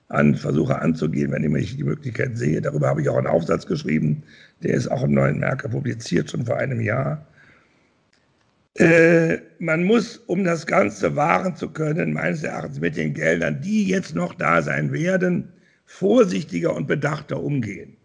an, 0.07 0.35
versuche 0.35 0.81
anzugehen, 0.81 1.31
wenn 1.31 1.55
ich 1.55 1.77
die 1.77 1.83
Möglichkeit 1.83 2.37
sehe. 2.37 2.59
Darüber 2.59 2.87
habe 2.87 3.01
ich 3.01 3.09
auch 3.09 3.17
einen 3.17 3.27
Aufsatz 3.27 3.65
geschrieben, 3.67 4.23
der 4.63 4.73
ist 4.73 4.87
auch 4.87 5.03
im 5.03 5.13
Neuen 5.13 5.39
Merker 5.39 5.69
publiziert, 5.69 6.31
schon 6.31 6.45
vor 6.45 6.57
einem 6.57 6.81
Jahr. 6.81 7.25
Äh, 8.77 9.37
man 9.59 9.83
muss, 9.83 10.17
um 10.17 10.43
das 10.43 10.65
Ganze 10.65 11.15
wahren 11.15 11.55
zu 11.55 11.69
können, 11.69 12.13
meines 12.13 12.43
Erachtens 12.43 12.79
mit 12.79 12.97
den 12.97 13.13
Geldern, 13.13 13.61
die 13.61 13.87
jetzt 13.87 14.15
noch 14.15 14.33
da 14.33 14.63
sein 14.63 14.91
werden, 14.91 15.49
vorsichtiger 15.85 16.75
und 16.75 16.87
bedachter 16.87 17.41
umgehen. 17.41 17.95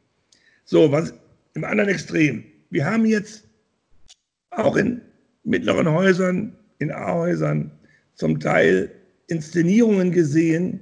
So, 0.66 0.92
was 0.92 1.14
im 1.54 1.64
anderen 1.64 1.88
Extrem. 1.88 2.44
Wir 2.68 2.84
haben 2.84 3.06
jetzt 3.06 3.48
auch 4.50 4.76
in 4.76 5.00
mittleren 5.44 5.90
Häusern, 5.90 6.52
in 6.78 6.90
A-Häusern 6.90 7.70
zum 8.14 8.40
Teil 8.40 8.90
Inszenierungen 9.28 10.12
gesehen, 10.12 10.80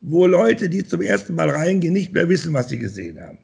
wo 0.00 0.26
Leute, 0.26 0.68
die 0.68 0.84
zum 0.84 1.02
ersten 1.02 1.34
Mal 1.34 1.50
reingehen, 1.50 1.92
nicht 1.92 2.12
mehr 2.12 2.28
wissen, 2.28 2.52
was 2.52 2.68
sie 2.68 2.78
gesehen 2.78 3.20
haben. 3.20 3.38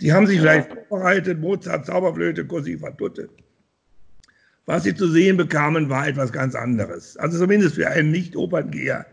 Die 0.00 0.12
haben 0.12 0.26
sich 0.26 0.40
vielleicht 0.40 0.70
vorbereitet, 0.88 1.40
Mozart, 1.40 1.86
Zauberflöte, 1.86 2.44
Così 2.44 2.78
tutte. 2.96 3.28
Was 4.66 4.84
sie 4.84 4.94
zu 4.94 5.08
sehen 5.08 5.36
bekamen, 5.36 5.88
war 5.88 6.08
etwas 6.08 6.32
ganz 6.32 6.54
anderes. 6.54 7.16
Also 7.16 7.38
zumindest 7.38 7.74
für 7.74 7.88
einen 7.88 8.10
Nicht-Operngeher 8.10 9.06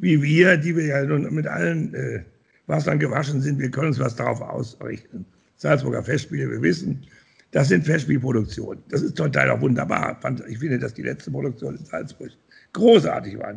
wie 0.00 0.22
wir, 0.22 0.56
die 0.56 0.74
wir 0.76 0.86
ja 0.86 1.04
nun 1.04 1.32
mit 1.34 1.46
allen 1.46 1.94
äh, 1.94 2.24
Wassern 2.66 2.98
gewaschen 2.98 3.40
sind, 3.40 3.58
wir 3.58 3.70
können 3.70 3.88
uns 3.88 3.98
was 3.98 4.16
darauf 4.16 4.40
ausrichten. 4.40 5.26
Salzburger 5.56 6.02
Festspiele, 6.02 6.50
wir 6.50 6.62
wissen, 6.62 7.06
das 7.52 7.68
sind 7.68 7.84
Festspielproduktionen. 7.84 8.82
Das 8.88 9.02
ist 9.02 9.16
Teil 9.16 9.50
auch 9.50 9.60
wunderbar. 9.60 10.18
Ich 10.48 10.58
finde, 10.58 10.78
dass 10.78 10.94
die 10.94 11.02
letzte 11.02 11.30
Produktion 11.30 11.76
in 11.76 11.84
Salzburg 11.84 12.30
großartig 12.72 13.38
war. 13.38 13.54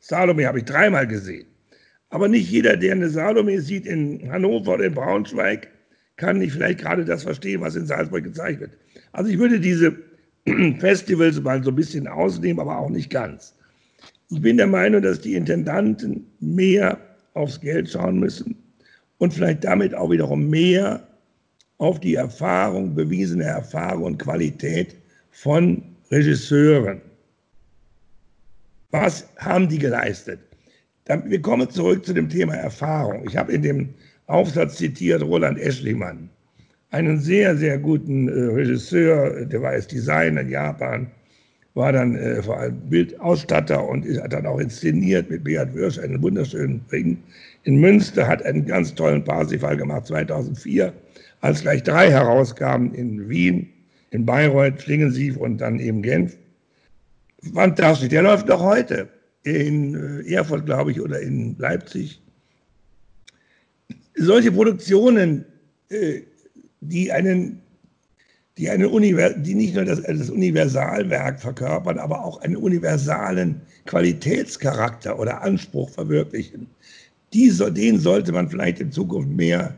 Salome 0.00 0.46
habe 0.46 0.58
ich 0.58 0.64
dreimal 0.64 1.06
gesehen. 1.06 1.46
Aber 2.10 2.28
nicht 2.28 2.50
jeder, 2.50 2.76
der 2.76 2.92
eine 2.92 3.08
Salome 3.08 3.60
sieht 3.60 3.86
in 3.86 4.30
Hannover 4.30 4.74
oder 4.74 4.84
in 4.84 4.94
Braunschweig, 4.94 5.68
kann 6.16 6.38
nicht 6.38 6.52
vielleicht 6.52 6.80
gerade 6.80 7.04
das 7.04 7.22
verstehen, 7.22 7.60
was 7.62 7.76
in 7.76 7.86
Salzburg 7.86 8.24
gezeigt 8.24 8.60
wird. 8.60 8.72
Also 9.12 9.30
ich 9.30 9.38
würde 9.38 9.58
diese 9.58 9.96
Festivals 10.78 11.40
mal 11.40 11.62
so 11.62 11.70
ein 11.70 11.76
bisschen 11.76 12.06
ausnehmen, 12.06 12.60
aber 12.60 12.78
auch 12.78 12.90
nicht 12.90 13.10
ganz. 13.10 13.54
Ich 14.28 14.42
bin 14.42 14.58
der 14.58 14.66
Meinung, 14.66 15.02
dass 15.02 15.20
die 15.20 15.34
Intendanten 15.34 16.26
mehr 16.40 16.98
aufs 17.34 17.60
Geld 17.60 17.88
schauen 17.90 18.18
müssen 18.20 18.56
und 19.18 19.32
vielleicht 19.32 19.64
damit 19.64 19.94
auch 19.94 20.10
wiederum 20.10 20.48
mehr 20.50 21.06
auf 21.80 21.98
die 21.98 22.14
Erfahrung, 22.14 22.94
bewiesene 22.94 23.44
Erfahrung 23.44 24.04
und 24.04 24.18
Qualität 24.18 24.94
von 25.30 25.82
Regisseuren. 26.10 27.00
Was 28.90 29.26
haben 29.38 29.68
die 29.68 29.78
geleistet? 29.78 30.40
Wir 31.24 31.40
kommen 31.40 31.68
zurück 31.70 32.04
zu 32.04 32.12
dem 32.12 32.28
Thema 32.28 32.54
Erfahrung. 32.54 33.24
Ich 33.26 33.36
habe 33.36 33.52
in 33.52 33.62
dem 33.62 33.88
Aufsatz 34.26 34.76
zitiert 34.76 35.22
Roland 35.22 35.58
Eschlimann, 35.58 36.28
einen 36.90 37.18
sehr, 37.18 37.56
sehr 37.56 37.78
guten 37.78 38.28
äh, 38.28 38.32
Regisseur, 38.32 39.46
der 39.46 39.62
war 39.62 39.74
jetzt 39.74 39.90
Designer 39.90 40.42
in 40.42 40.50
Japan, 40.50 41.10
war 41.74 41.92
dann 41.92 42.14
äh, 42.16 42.42
vor 42.42 42.58
allem 42.58 42.78
Bildausstatter 42.90 43.88
und 43.88 44.04
hat 44.22 44.32
dann 44.32 44.46
auch 44.46 44.58
inszeniert 44.58 45.30
mit 45.30 45.44
Beat 45.44 45.74
Wirsch 45.74 45.98
einen 45.98 46.22
wunderschönen 46.22 46.84
Ring 46.92 47.16
in 47.64 47.80
Münster, 47.80 48.26
hat 48.26 48.44
einen 48.44 48.66
ganz 48.66 48.94
tollen 48.94 49.24
Parsifal 49.24 49.76
gemacht 49.76 50.06
2004 50.06 50.92
als 51.40 51.62
gleich 51.62 51.82
drei 51.82 52.10
herauskamen 52.10 52.94
in 52.94 53.28
Wien, 53.28 53.68
in 54.10 54.26
Bayreuth, 54.26 54.82
Schlingensief 54.82 55.36
und 55.36 55.58
dann 55.58 55.78
eben 55.78 56.02
Genf. 56.02 56.36
Fantastisch, 57.54 58.08
der 58.08 58.22
läuft 58.22 58.48
noch 58.48 58.62
heute 58.62 59.08
in 59.44 59.94
äh, 59.94 60.32
Erfurt, 60.34 60.66
glaube 60.66 60.90
ich, 60.90 61.00
oder 61.00 61.20
in 61.20 61.56
Leipzig. 61.58 62.20
Solche 64.14 64.52
Produktionen, 64.52 65.46
äh, 65.88 66.20
die 66.80 67.10
einen, 67.10 67.62
die, 68.58 68.68
eine 68.68 68.88
Univers 68.88 69.34
die 69.38 69.54
nicht 69.54 69.74
nur 69.74 69.84
das, 69.86 70.02
das 70.02 70.28
Universalwerk 70.28 71.40
verkörpern, 71.40 71.98
aber 71.98 72.22
auch 72.22 72.42
einen 72.42 72.56
universalen 72.56 73.62
Qualitätscharakter 73.86 75.18
oder 75.18 75.40
Anspruch 75.42 75.88
verwirklichen, 75.88 76.66
die, 77.32 77.50
den 77.70 77.98
sollte 77.98 78.32
man 78.32 78.50
vielleicht 78.50 78.80
in 78.80 78.92
Zukunft 78.92 79.30
mehr 79.30 79.74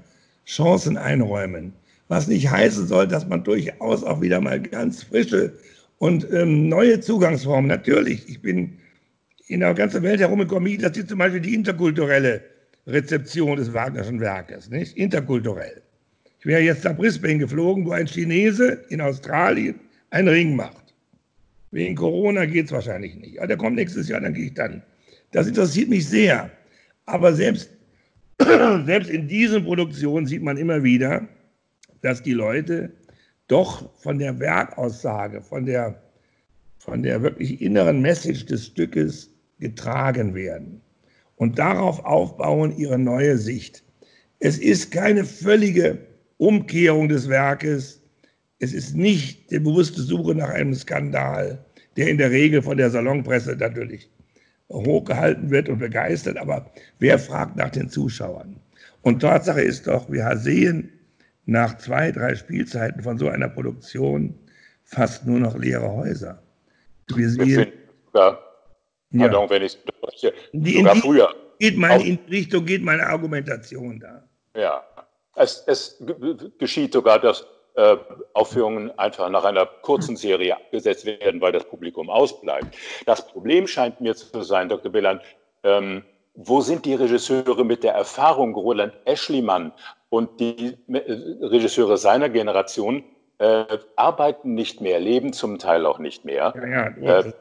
Chancen 0.47 0.97
einräumen. 0.97 1.73
Was 2.09 2.29
nicht 2.29 2.51
heißen 2.51 2.87
soll, 2.87 3.09
dass 3.09 3.27
man 3.27 3.45
durchaus 3.45 4.05
auch 4.05 4.21
wieder 4.21 4.41
mal 4.41 4.61
ganz 4.61 5.03
frische 5.03 5.53
und 6.03 6.27
ähm, 6.33 6.69
neue 6.69 6.99
Zugangsformen, 6.99 7.69
natürlich, 7.69 8.29
ich 8.29 8.43
bin 8.43 8.77
in 9.47 9.61
der 9.61 9.73
ganzen 9.73 10.03
Welt 10.03 10.19
herumgekommen, 10.19 10.77
das 10.79 10.97
ist 10.97 11.09
zum 11.09 11.19
Beispiel 11.19 11.41
die 11.41 11.55
interkulturelle 11.55 12.43
Rezeption 12.89 13.57
des 13.57 13.73
Wagnerschen 13.73 14.19
Werkes, 14.19 14.69
nicht? 14.69 14.97
Interkulturell. 14.97 15.81
Ich 16.41 16.47
wäre 16.47 16.61
jetzt 16.61 16.83
nach 16.83 16.97
Brisbane 16.97 17.39
geflogen, 17.39 17.87
wo 17.87 17.93
ein 17.93 18.09
Chinese 18.09 18.85
in 18.89 19.01
Australien 19.01 19.77
einen 20.11 20.27
Ring 20.27 20.57
macht. 20.57 20.93
Wegen 21.71 21.95
Corona 21.95 22.47
geht 22.47 22.67
es 22.67 22.73
wahrscheinlich 22.73 23.15
nicht. 23.15 23.39
Aber 23.39 23.47
der 23.47 23.57
kommt 23.57 23.77
nächstes 23.77 24.09
Jahr, 24.09 24.21
dann 24.21 24.35
gehe 24.35 24.47
ich 24.47 24.55
dann. 24.55 24.83
Das 25.31 25.47
interessiert 25.47 25.89
mich 25.89 26.09
sehr. 26.09 26.51
Aber 27.07 27.33
selbst 27.33 27.71
selbst 28.87 29.11
in 29.11 29.29
diesen 29.29 29.65
Produktionen 29.65 30.27
sieht 30.27 30.43
man 30.43 30.57
immer 30.57 30.83
wieder, 30.83 31.29
dass 32.01 32.23
die 32.23 32.33
Leute 32.33 32.93
doch 33.49 33.95
von 33.99 34.19
der 34.19 34.39
Werkaussage, 34.39 35.43
von 35.43 35.67
der, 35.67 36.03
von 36.79 37.03
der 37.03 37.23
wirklich 37.23 37.61
inneren 37.61 38.01
Message 38.01 38.47
des 38.47 38.67
Stückes 38.67 39.31
getragen 39.59 40.35
werden 40.35 40.81
und 41.37 41.59
darauf 41.59 42.05
aufbauen 42.05 42.77
ihre 42.77 42.99
neue 42.99 43.39
Sicht. 43.39 43.83
Es 44.41 44.59
ist 44.59 44.91
keine 44.91 45.25
völlige 45.25 45.99
Umkehrung 46.39 47.09
des 47.09 47.29
Werkes. 47.29 48.01
Es 48.59 48.73
ist 48.73 48.97
nicht 48.97 49.51
die 49.51 49.61
bewusste 49.61 50.03
Suche 50.03 50.35
nach 50.35 50.51
einem 50.51 50.75
Skandal, 50.75 51.65
der 51.97 52.09
in 52.09 52.19
der 52.19 52.31
Regel 52.31 52.63
von 52.63 52.77
der 52.77 52.91
Salonpresse 52.91 53.57
natürlich 53.57 54.11
hochgehalten 54.73 55.51
wird 55.51 55.69
und 55.69 55.79
begeistert. 55.79 56.37
Aber 56.39 56.71
wer 56.99 57.19
fragt 57.19 57.57
nach 57.57 57.71
den 57.71 57.89
Zuschauern? 57.89 58.57
Und 59.03 59.21
Tatsache 59.21 59.61
ist 59.61 59.87
doch, 59.87 60.11
wir 60.11 60.37
sehen 60.37 60.91
nach 61.47 61.77
zwei, 61.79 62.13
drei 62.13 62.35
Spielzeiten 62.35 63.03
von 63.03 63.19
so 63.19 63.29
einer 63.29 63.49
Produktion 63.49 64.35
fast 64.85 65.27
nur 65.27 65.41
noch 65.41 65.57
leere 65.57 65.91
Häuser. 65.91 66.43
Wir 67.15 67.29
sehen, 67.29 67.73
sogar, 68.07 68.39
pardon, 69.17 69.45
ja. 69.45 69.51
wenn 69.51 69.63
ich 69.63 69.79
die, 70.53 70.77
sogar 70.79 70.97
früher. 70.97 71.35
Geht 71.59 71.77
meine, 71.77 72.05
in 72.05 72.19
die 72.27 72.37
Richtung 72.37 72.65
geht 72.65 72.83
meine 72.83 73.07
Argumentation 73.07 74.01
da. 74.01 74.29
Ja, 74.57 74.85
es, 75.37 75.65
es 75.67 76.03
geschieht 76.59 76.93
sogar, 76.93 77.19
dass 77.19 77.47
äh, 77.75 77.97
Aufführungen 78.35 78.97
einfach 78.99 79.29
nach 79.31 79.45
einer 79.45 79.67
kurzen 79.67 80.17
Serie 80.17 80.57
abgesetzt 80.57 81.07
werden, 81.07 81.41
weil 81.41 81.53
das 81.53 81.65
Publikum 81.65 82.11
ausbleibt. 82.11 82.77
Das 83.07 83.27
Problem 83.27 83.67
scheint 83.67 84.01
mir 84.01 84.15
zu 84.15 84.43
sein, 84.43 84.69
Dr. 84.69 84.93
Billan, 84.93 85.21
ähm, 85.63 86.03
wo 86.35 86.61
sind 86.61 86.85
die 86.85 86.95
Regisseure 86.95 87.65
mit 87.65 87.85
der 87.85 87.95
Erfahrung, 87.95 88.55
Roland 88.55 88.93
Eschlimann 89.05 89.73
und 90.11 90.41
die 90.41 90.77
äh, 90.89 90.99
Regisseure 91.47 91.97
seiner 91.97 92.29
Generation 92.29 93.05
äh, 93.39 93.65
arbeiten 93.97 94.55
nicht 94.55 94.81
mehr, 94.81 95.01
leben 95.01 95.33
zum 95.33 95.59
Teil 95.59 95.87
auch 95.87 95.99
nicht 95.99 96.25
mehr. 96.25 96.55
Ja, 96.57 96.91
ja, 97.01 97.21
äh, 97.21 97.33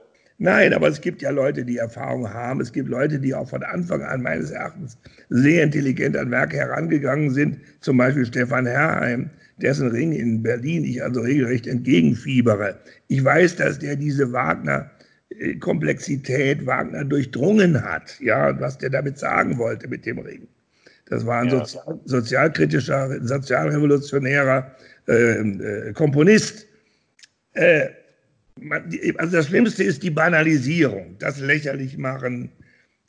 Nein, 0.44 0.74
aber 0.74 0.88
es 0.88 1.00
gibt 1.02 1.22
ja 1.22 1.30
Leute, 1.30 1.64
die 1.64 1.78
Erfahrung 1.78 2.34
haben. 2.34 2.62
Es 2.62 2.74
gibt 2.74 2.90
Leute, 2.90 3.20
die 3.20 3.36
auch 3.36 3.48
von 3.48 3.62
Anfang 3.62 4.02
an 4.02 4.24
meines 4.24 4.50
Erachtens 4.50 4.98
sehr 5.30 5.64
intelligent 5.64 6.18
an 6.18 6.32
Werke 6.32 6.58
herangegangen 6.58 7.30
sind. 7.30 7.60
Zum 7.82 7.98
Beispiel 7.98 8.26
Stefan 8.26 8.66
Herrheim, 8.66 9.30
dessen 9.58 9.90
Ring 9.90 10.12
in 10.14 10.42
Berlin 10.42 10.84
ich 10.84 11.04
also 11.04 11.22
regelrecht 11.22 11.68
entgegenfiebere. 11.68 12.80
Ich 13.08 13.24
weiß, 13.24 13.58
dass 13.58 13.80
der 13.80 13.96
diese 13.96 14.32
Wagner 14.32 14.90
Komplexität 15.60 16.66
Wagner 16.66 17.06
durchdrungen 17.06 17.82
hat, 17.82 18.20
ja, 18.20 18.60
was 18.60 18.78
der 18.78 18.90
damit 18.90 19.18
sagen 19.18 19.58
wollte 19.58 19.88
mit 19.88 20.06
dem 20.06 20.20
Ring. 20.20 20.48
Das 21.06 21.26
war 21.26 21.42
ein 21.42 21.50
ja. 21.50 21.66
sozial, 21.66 22.00
sozialkritischer, 22.06 23.26
sozialrevolutionärer 23.26 24.76
äh, 25.08 25.14
äh, 25.14 25.94
Komponist. 25.94 26.68
Äh, 27.54 27.88
man, 28.60 28.84
also 29.18 29.38
das 29.38 29.48
Schlimmste 29.48 29.84
ist 29.84 30.04
die 30.04 30.10
Banalisierung, 30.10 31.16
das 31.20 31.40
lächerlich 31.40 31.98
machen. 31.98 32.52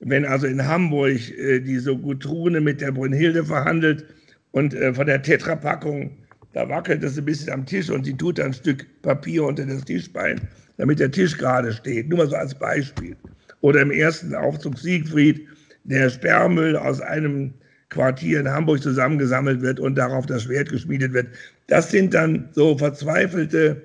Wenn 0.01 0.25
also 0.25 0.47
in 0.47 0.67
Hamburg 0.67 1.31
äh, 1.39 1.61
die 1.61 1.79
so 1.79 1.97
Gutrune 1.97 2.61
mit 2.61 2.81
der 2.81 2.93
Brünnhilde 2.93 3.45
verhandelt 3.45 4.05
und 4.53 4.75
äh, 4.75 4.95
von 4.95 5.07
der 5.07 5.23
Tetrapackung, 5.23 6.19
da 6.53 6.69
wackelt 6.69 7.03
es 7.03 7.19
ein 7.19 7.25
bisschen 7.25 7.53
am 7.53 7.67
Tisch 7.67 7.91
und 7.91 8.05
sie 8.05 8.15
tut 8.15 8.39
ein 8.41 8.53
Stück 8.53 8.87
Papier 9.03 9.45
unter 9.45 9.65
das 9.67 9.85
Tischbein 9.85 10.41
damit 10.83 10.99
der 10.99 11.11
Tisch 11.11 11.37
gerade 11.39 11.73
steht. 11.73 12.09
Nur 12.09 12.19
mal 12.19 12.29
so 12.29 12.37
als 12.37 12.55
Beispiel. 12.55 13.17
Oder 13.61 13.83
im 13.83 13.91
ersten 13.91 14.35
Aufzug 14.35 14.79
Siegfried, 14.79 15.47
der 15.85 16.11
Sperrmüll 16.11 16.77
aus 16.77 17.01
einem 17.01 17.55
Quartier 17.89 18.41
in 18.41 18.49
Hamburg 18.49 18.83
zusammengesammelt 18.83 19.61
wird 19.61 19.79
und 19.79 19.97
darauf 19.97 20.27
das 20.27 20.45
Schwert 20.45 20.71
geschmiedet 20.71 21.13
wird. 21.13 21.29
Das 21.69 21.91
sind 21.91 22.15
dann 22.15 22.49
so 22.53 22.77
verzweifelte, 22.77 23.83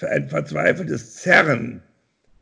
ein 0.00 0.28
verzweifeltes 0.28 1.14
Zerren 1.14 1.80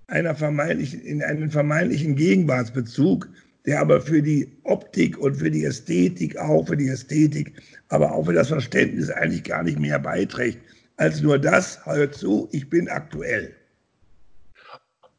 einer 0.08 0.34
vermeintlichen, 0.34 1.00
in 1.02 1.22
einen 1.22 1.50
vermeintlichen 1.50 2.16
Gegenwartsbezug, 2.16 3.28
der 3.66 3.80
aber 3.80 4.00
für 4.00 4.22
die 4.22 4.48
Optik 4.64 5.18
und 5.18 5.34
für 5.34 5.50
die 5.50 5.64
Ästhetik, 5.64 6.38
auch 6.38 6.66
für 6.66 6.76
die 6.76 6.88
Ästhetik, 6.88 7.52
aber 7.88 8.12
auch 8.12 8.24
für 8.24 8.32
das 8.32 8.48
Verständnis 8.48 9.10
eigentlich 9.10 9.44
gar 9.44 9.62
nicht 9.62 9.78
mehr 9.78 9.98
beiträgt, 9.98 10.58
als 10.96 11.20
nur 11.20 11.38
das, 11.38 11.84
hör 11.84 12.10
zu, 12.10 12.48
ich 12.52 12.70
bin 12.70 12.88
aktuell. 12.88 13.54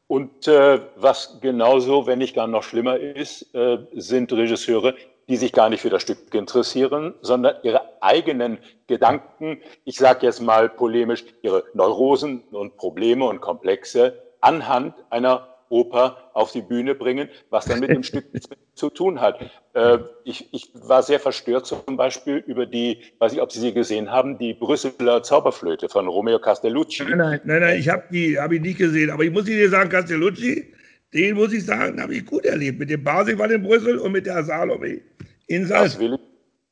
Und 0.08 0.48
äh, 0.48 0.80
was 0.96 1.40
genauso, 1.42 2.08
wenn 2.08 2.20
nicht 2.20 2.36
gar 2.36 2.48
noch 2.48 2.64
schlimmer 2.64 2.98
ist, 2.98 3.54
äh, 3.54 3.78
sind 3.94 4.32
Regisseure, 4.32 4.96
die 5.28 5.36
sich 5.36 5.52
gar 5.52 5.70
nicht 5.70 5.82
für 5.82 5.90
das 5.90 6.04
Stück 6.04 6.34
interessieren, 6.34 7.14
sondern 7.22 7.56
ihre 7.64 7.82
eigenen 8.02 8.58
Gedanken, 8.88 9.60
ich 9.84 9.98
sage 9.98 10.26
jetzt 10.26 10.42
mal 10.42 10.70
polemisch, 10.70 11.26
ihre 11.42 11.66
Neurosen 11.74 12.44
und 12.52 12.78
Probleme 12.78 13.26
und 13.26 13.42
Komplexe 13.42 14.18
anhand 14.40 14.94
einer 15.10 15.57
Oper 15.70 16.30
auf 16.34 16.52
die 16.52 16.62
Bühne 16.62 16.96
bringen, 16.96 17.30
was 17.50 17.66
dann 17.66 17.80
mit 17.80 17.90
dem 17.90 18.04
Stück 18.04 18.26
zu 18.74 18.90
tun 18.90 19.20
hat. 19.20 19.40
Äh, 19.74 20.00
ich, 20.24 20.54
ich, 20.54 20.72
war 20.74 21.04
sehr 21.04 21.20
verstört 21.20 21.66
zum 21.66 21.98
Beispiel 21.98 22.44
über 22.46 22.66
die, 22.66 23.02
weiß 23.20 23.34
ich, 23.34 23.42
ob 23.42 23.52
Sie 23.52 23.60
sie 23.60 23.74
gesehen 23.74 24.12
haben, 24.12 24.38
die 24.38 24.54
Brüsseler 24.54 25.24
Zauberflöte 25.24 25.90
von 25.90 26.08
Romeo 26.08 26.40
Castellucci. 26.40 27.04
Nein, 27.04 27.18
nein, 27.18 27.42
nein, 27.44 27.62
nein 27.62 27.80
ich 27.80 27.90
habe 27.90 28.04
die 28.12 28.40
hab 28.40 28.52
ich 28.52 28.62
nicht 28.62 28.78
gesehen. 28.78 29.10
Aber 29.10 29.24
ich 29.24 29.32
muss 29.32 29.48
Ihnen 29.48 29.70
sagen, 29.70 29.90
Castellucci, 29.90 30.74
den 31.14 31.36
muss 31.36 31.54
ich 31.54 31.66
sagen, 31.66 32.02
habe 32.02 32.16
ich 32.16 32.26
gut 32.26 32.46
erlebt. 32.46 32.80
Mit 32.80 32.90
dem 32.90 33.04
Barsifal 33.04 33.52
in 33.52 33.64
Brüssel 33.64 33.98
und 33.98 34.12
mit 34.12 34.26
der 34.26 34.44
Salome 34.44 35.02
in 35.48 35.66
Salzburg. 35.66 35.92
Das 35.92 36.00
will 36.00 36.20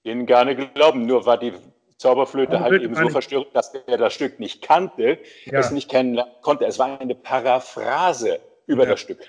ich 0.03 0.12
Ihnen 0.12 0.25
gerne 0.25 0.55
glauben. 0.55 1.05
Nur 1.05 1.25
war 1.25 1.39
die 1.39 1.53
Zauberflöte 1.97 2.60
halt 2.60 2.81
eben 2.81 2.93
so 2.93 3.10
verstörend, 3.10 3.47
dass 3.53 3.73
er 3.73 3.97
das 3.97 4.13
Stück 4.13 4.39
nicht 4.39 4.62
kannte, 4.62 5.17
ja. 5.45 5.60
es 5.60 5.71
nicht 5.71 5.89
kennen 5.89 6.19
konnte. 6.41 6.65
Es 6.65 6.77
war 6.77 6.99
eine 6.99 7.15
Paraphrase 7.15 8.39
über 8.67 8.84
ja. 8.84 8.91
das 8.91 9.01
Stück. 9.01 9.19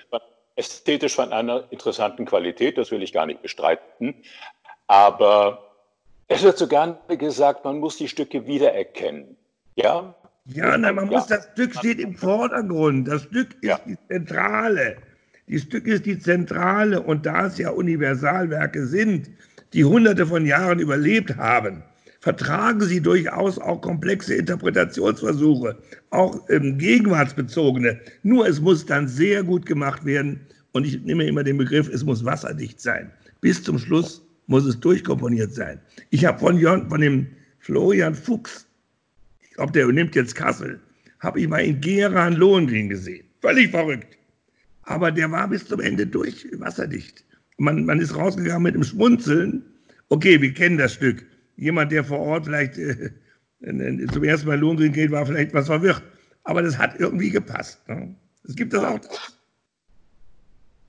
Ästhetisch 0.55 1.15
von 1.15 1.31
einer 1.31 1.65
interessanten 1.69 2.25
Qualität, 2.25 2.77
das 2.77 2.91
will 2.91 3.03
ich 3.03 3.13
gar 3.13 3.25
nicht 3.25 3.41
bestreiten. 3.41 4.15
Aber 4.87 5.67
es 6.27 6.43
wird 6.43 6.57
so 6.57 6.67
gerne 6.67 6.97
gesagt, 7.17 7.63
man 7.63 7.79
muss 7.79 7.97
die 7.97 8.07
Stücke 8.07 8.47
wiedererkennen. 8.47 9.37
Ja? 9.75 10.15
Ja, 10.45 10.77
nein, 10.77 10.95
man 10.95 11.11
ja. 11.11 11.17
muss, 11.17 11.27
das 11.27 11.49
Stück 11.53 11.75
steht 11.75 11.99
im 11.99 12.15
Vordergrund. 12.15 13.07
Das 13.07 13.23
Stück 13.23 13.53
ist 13.61 13.63
ja. 13.63 13.79
die 13.85 13.97
Zentrale. 14.07 14.97
Die 15.47 15.59
Stück 15.59 15.85
ist 15.87 16.05
die 16.05 16.19
Zentrale. 16.19 17.01
Und 17.01 17.25
da 17.25 17.45
es 17.45 17.57
ja 17.57 17.69
Universalwerke 17.69 18.85
sind, 18.87 19.29
die 19.73 19.85
hunderte 19.85 20.25
von 20.25 20.45
Jahren 20.45 20.79
überlebt 20.79 21.35
haben, 21.37 21.83
vertragen 22.19 22.81
sie 22.81 23.01
durchaus 23.01 23.57
auch 23.59 23.81
komplexe 23.81 24.35
Interpretationsversuche, 24.35 25.77
auch 26.09 26.49
ähm, 26.49 26.77
gegenwartsbezogene. 26.77 27.99
Nur 28.23 28.47
es 28.47 28.59
muss 28.59 28.85
dann 28.85 29.07
sehr 29.07 29.43
gut 29.43 29.65
gemacht 29.65 30.05
werden. 30.05 30.39
Und 30.71 30.85
ich 30.85 31.01
nehme 31.03 31.25
immer 31.25 31.43
den 31.43 31.57
Begriff, 31.57 31.89
es 31.89 32.03
muss 32.03 32.25
wasserdicht 32.25 32.81
sein. 32.81 33.11
Bis 33.41 33.63
zum 33.63 33.79
Schluss 33.79 34.25
muss 34.47 34.65
es 34.65 34.79
durchkomponiert 34.79 35.53
sein. 35.53 35.79
Ich 36.09 36.25
habe 36.25 36.39
von, 36.39 36.59
von 36.89 37.01
dem 37.01 37.27
Florian 37.59 38.15
Fuchs, 38.15 38.67
ich 39.41 39.51
glaube, 39.51 39.71
der 39.71 39.85
übernimmt 39.85 40.15
jetzt 40.15 40.35
Kassel, 40.35 40.79
habe 41.19 41.41
ich 41.41 41.47
mal 41.47 41.59
in 41.59 41.81
Gera 41.81 42.27
Lohengrin 42.29 42.89
gesehen. 42.89 43.25
Völlig 43.41 43.71
verrückt. 43.71 44.17
Aber 44.83 45.11
der 45.11 45.31
war 45.31 45.47
bis 45.47 45.65
zum 45.65 45.81
Ende 45.81 46.07
durch 46.07 46.47
wasserdicht. 46.59 47.25
Man, 47.57 47.85
man 47.85 47.99
ist 47.99 48.15
rausgegangen 48.15 48.63
mit 48.63 48.75
dem 48.75 48.83
Schmunzeln. 48.83 49.63
Okay, 50.09 50.39
wir 50.41 50.53
kennen 50.53 50.77
das 50.77 50.93
Stück 50.93 51.25
jemand, 51.57 51.91
der 51.91 52.03
vor 52.03 52.19
Ort 52.19 52.45
vielleicht 52.45 52.77
äh, 52.77 53.11
zum 54.13 54.23
ersten 54.23 54.47
Mal 54.47 54.59
Lohngrin 54.59 54.93
geht, 54.93 55.11
war 55.11 55.25
vielleicht 55.25 55.49
etwas 55.49 55.67
verwirrt. 55.67 56.03
Aber 56.43 56.61
das 56.61 56.77
hat 56.77 56.99
irgendwie 56.99 57.29
gepasst. 57.29 57.87
Ne? 57.89 58.15
Es 58.47 58.55
gibt 58.55 58.73
das 58.73 58.83
auch. 58.83 58.99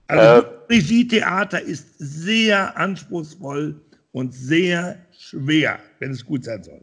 Also 0.07 0.47
äh, 0.47 0.51
Regietheater 0.71 1.61
ist 1.61 1.99
sehr 1.99 2.77
anspruchsvoll 2.77 3.81
und 4.13 4.33
sehr 4.33 4.99
schwer, 5.19 5.79
wenn 5.99 6.13
es 6.13 6.25
gut 6.25 6.45
sein 6.45 6.63
soll. 6.63 6.81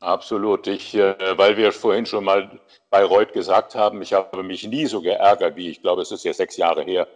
Absolut. 0.00 0.66
Ich, 0.66 0.94
äh, 0.94 1.14
weil 1.36 1.56
wir 1.56 1.72
vorhin 1.72 2.06
schon 2.06 2.24
mal 2.24 2.60
bei 2.90 3.04
Reut 3.04 3.32
gesagt 3.32 3.74
haben, 3.74 4.02
ich 4.02 4.12
habe 4.12 4.42
mich 4.42 4.66
nie 4.66 4.86
so 4.86 5.00
geärgert, 5.00 5.56
wie 5.56 5.68
ich 5.68 5.82
glaube, 5.82 6.02
es 6.02 6.10
ist 6.10 6.24
jetzt 6.24 6.38
sechs 6.38 6.56
Jahre 6.56 6.82
her, 6.84 7.06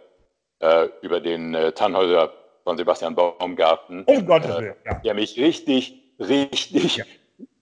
äh, 0.59 0.87
über 1.01 1.19
den 1.19 1.53
äh, 1.53 1.71
Tannhäuser 1.71 2.31
von 2.63 2.77
Sebastian 2.77 3.15
Baumgarten. 3.15 4.03
Oh 4.07 4.21
Gottes 4.21 4.51
äh, 4.51 4.57
Willen. 4.57 4.75
Ja. 4.85 4.93
Der 4.95 5.13
mich 5.13 5.37
richtig 5.37 6.04
richtig 6.19 6.97
ja. 6.97 7.05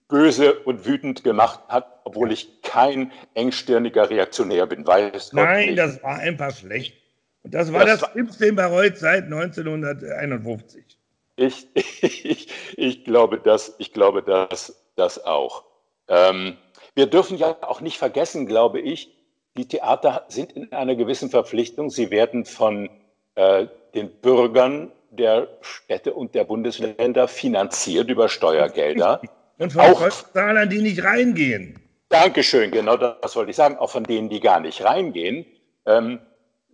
böse 0.08 0.54
und 0.60 0.86
wütend 0.86 1.24
gemacht 1.24 1.60
hat, 1.68 2.00
obwohl 2.04 2.32
ich 2.32 2.62
kein 2.62 3.12
engstirniger 3.34 4.10
Reaktionär 4.10 4.66
bin. 4.66 4.86
Weiß 4.86 5.32
Nein, 5.32 5.66
nicht. 5.66 5.78
das 5.78 6.02
war 6.02 6.18
einfach 6.18 6.54
schlecht. 6.54 6.94
Und 7.42 7.54
das 7.54 7.72
war 7.72 7.84
das, 7.84 8.00
das 8.00 8.10
Schlimmste 8.10 8.46
in 8.46 8.56
Bayreuth 8.56 8.96
seit 8.96 9.24
1951. 9.24 10.98
Ich, 11.36 11.66
ich, 11.74 12.48
ich 12.76 13.04
glaube 13.04 13.38
das, 13.38 13.74
ich 13.78 13.92
glaube 13.92 14.22
das, 14.22 14.84
das 14.96 15.24
auch. 15.24 15.64
Ähm, 16.08 16.56
wir 16.94 17.06
dürfen 17.06 17.36
ja 17.36 17.56
auch 17.62 17.80
nicht 17.80 17.98
vergessen, 17.98 18.46
glaube 18.46 18.80
ich, 18.80 19.10
die 19.56 19.68
Theater 19.68 20.24
sind 20.28 20.52
in 20.52 20.72
einer 20.72 20.96
gewissen 20.96 21.30
Verpflichtung. 21.30 21.90
Sie 21.90 22.10
werden 22.10 22.44
von 22.44 22.90
äh, 23.34 23.66
den 23.94 24.10
Bürgern 24.20 24.90
der 25.16 25.48
Städte 25.60 26.14
und 26.14 26.34
der 26.34 26.44
Bundesländer 26.44 27.28
finanziert 27.28 28.08
über 28.08 28.28
Steuergelder. 28.28 29.20
und 29.58 29.72
von 29.72 30.10
Zahlern, 30.32 30.68
die 30.68 30.82
nicht 30.82 31.04
reingehen. 31.04 31.78
Dankeschön, 32.08 32.70
genau 32.70 32.96
das 32.96 33.34
wollte 33.34 33.50
ich 33.50 33.56
sagen, 33.56 33.76
auch 33.76 33.90
von 33.90 34.04
denen, 34.04 34.28
die 34.28 34.40
gar 34.40 34.60
nicht 34.60 34.84
reingehen. 34.84 35.46
Ähm, 35.86 36.20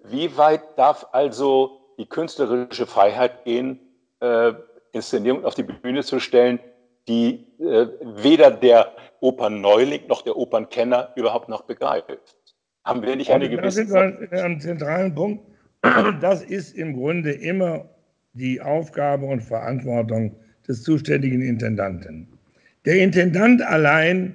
wie 0.05 0.37
weit 0.37 0.63
darf 0.77 1.07
also 1.13 1.81
die 1.99 2.07
künstlerische 2.07 2.87
Freiheit 2.87 3.45
gehen, 3.45 3.79
äh, 4.21 4.53
Inszenierungen 4.93 5.45
auf 5.45 5.55
die 5.55 5.63
Bühne 5.63 6.03
zu 6.03 6.21
stellen, 6.21 6.59
die 7.09 7.47
äh, 7.59 7.87
weder 8.03 8.51
der 8.51 8.93
Opernneuling 9.21 10.07
noch 10.09 10.23
der 10.23 10.37
Opernkenner 10.37 11.13
überhaupt 11.17 11.49
noch 11.49 11.63
begreift? 11.63 12.37
Haben 12.85 13.03
wir 13.03 13.17
nicht 13.17 13.31
eine 13.31 13.49
gewisse... 13.49 13.87
Das 13.87 14.21
ist 14.21 14.33
ein 14.33 14.61
zentralen 14.61 15.15
Punkt. 15.15 15.45
Das 16.21 16.43
ist 16.43 16.77
im 16.77 16.95
Grunde 16.95 17.33
immer 17.33 17.89
die 18.33 18.61
Aufgabe 18.61 19.27
und 19.27 19.43
Verantwortung 19.43 20.35
des 20.67 20.83
zuständigen 20.83 21.43
Intendanten. 21.43 22.27
Der 22.85 23.03
Intendant 23.03 23.63
allein 23.63 24.35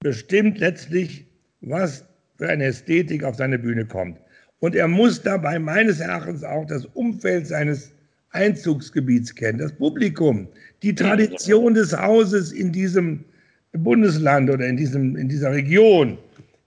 bestimmt 0.00 0.58
letztlich, 0.58 1.24
was 1.60 2.04
für 2.36 2.48
eine 2.48 2.64
Ästhetik 2.64 3.24
auf 3.24 3.36
seine 3.36 3.58
Bühne 3.58 3.84
kommt. 3.84 4.18
Und 4.60 4.74
er 4.74 4.88
muss 4.88 5.22
dabei 5.22 5.58
meines 5.58 6.00
Erachtens 6.00 6.44
auch 6.44 6.66
das 6.66 6.86
Umfeld 6.86 7.46
seines 7.46 7.92
Einzugsgebiets 8.30 9.34
kennen, 9.34 9.58
das 9.58 9.72
Publikum, 9.72 10.48
die 10.82 10.94
Tradition 10.94 11.74
des 11.74 11.96
Hauses 11.96 12.52
in 12.52 12.72
diesem 12.72 13.24
Bundesland 13.72 14.50
oder 14.50 14.66
in, 14.66 14.76
diesem, 14.76 15.16
in 15.16 15.28
dieser 15.28 15.52
Region. 15.52 16.18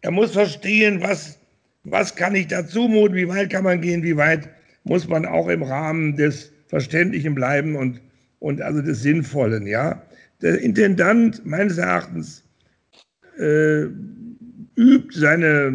Er 0.02 0.12
muss 0.12 0.32
verstehen, 0.32 1.02
was, 1.02 1.38
was 1.84 2.16
kann 2.16 2.36
ich 2.36 2.48
da 2.48 2.66
zumuten, 2.66 3.16
wie 3.16 3.28
weit 3.28 3.50
kann 3.50 3.64
man 3.64 3.82
gehen, 3.82 4.04
wie 4.04 4.18
weit 4.18 4.50
muss 4.90 5.08
man 5.08 5.26
auch 5.26 5.48
im 5.48 5.62
Rahmen 5.62 6.16
des 6.16 6.52
Verständlichen 6.66 7.36
bleiben 7.36 7.76
und, 7.76 8.02
und 8.40 8.60
also 8.62 8.82
des 8.82 9.04
Sinnvollen. 9.04 9.68
Ja? 9.68 10.02
Der 10.42 10.60
Intendant 10.60 11.46
meines 11.46 11.78
Erachtens 11.78 12.44
äh, 13.38 13.84
übt 14.76 15.12
seine 15.14 15.68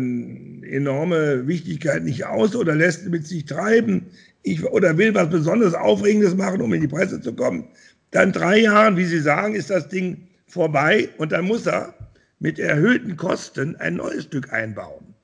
enorme 0.69 1.47
Wichtigkeit 1.47 2.03
nicht 2.03 2.27
aus 2.27 2.57
oder 2.57 2.75
lässt 2.75 3.09
mit 3.09 3.25
sich 3.25 3.45
treiben 3.45 4.07
ich, 4.43 4.65
oder 4.65 4.99
will 4.99 5.15
was 5.15 5.31
besonders 5.31 5.75
Aufregendes 5.75 6.35
machen, 6.35 6.61
um 6.61 6.75
in 6.75 6.81
die 6.81 6.89
Presse 6.89 7.21
zu 7.21 7.33
kommen. 7.35 7.69
Dann 8.11 8.33
drei 8.33 8.59
Jahren, 8.59 8.97
wie 8.97 9.05
Sie 9.05 9.21
sagen, 9.21 9.55
ist 9.55 9.71
das 9.71 9.89
Ding 9.89 10.27
vorbei 10.49 11.09
und 11.19 11.31
dann 11.31 11.45
muss 11.45 11.67
er 11.67 11.95
mit 12.41 12.59
erhöhten 12.59 13.17
Kosten 13.17 13.77
ein 13.77 13.95
neues 13.95 14.25
Stück 14.25 14.53
einbauen. 14.53 15.15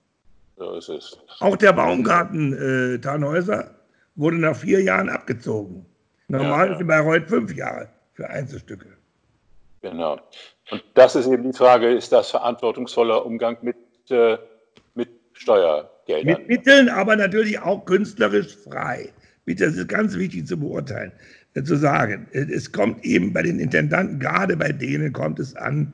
So 0.57 0.77
ist 0.77 0.89
es. 0.89 1.19
Auch 1.41 1.57
der 1.57 1.73
Baumgarten 1.73 2.53
äh, 2.53 2.99
Tannhäuser 2.99 3.80
wurde 4.21 4.37
nach 4.37 4.57
vier 4.57 4.83
Jahren 4.83 5.09
abgezogen. 5.09 5.87
Normal 6.29 6.67
ja, 6.67 6.73
ja. 6.73 6.79
sind 6.79 6.87
Bayreuth 6.87 7.29
fünf 7.29 7.55
Jahre 7.55 7.89
für 8.15 8.29
Einzelstücke. 8.29 8.87
Genau. 9.83 10.21
Und 10.71 10.85
das 10.95 11.17
ist 11.17 11.27
eben 11.27 11.43
die 11.51 11.57
Frage, 11.57 11.91
ist 11.91 12.13
das 12.13 12.31
verantwortungsvoller 12.31 13.25
Umgang 13.25 13.57
mit, 13.63 13.77
äh, 14.11 14.37
mit 14.95 15.09
Steuergeldern? 15.33 16.39
Mit 16.39 16.49
Mitteln, 16.49 16.89
aber 16.89 17.17
natürlich 17.17 17.59
auch 17.59 17.85
künstlerisch 17.85 18.57
frei. 18.57 19.09
Das 19.47 19.75
ist 19.75 19.89
ganz 19.89 20.17
wichtig 20.17 20.47
zu 20.47 20.57
beurteilen, 20.57 21.11
äh, 21.55 21.63
zu 21.65 21.77
sagen. 21.77 22.29
Es 22.33 22.71
kommt 22.71 23.05
eben 23.05 23.33
bei 23.33 23.43
den 23.43 23.59
Intendanten, 23.59 24.21
gerade 24.21 24.57
bei 24.57 24.71
denen 24.71 25.13
kommt 25.13 25.41
es 25.41 25.57
an, 25.57 25.93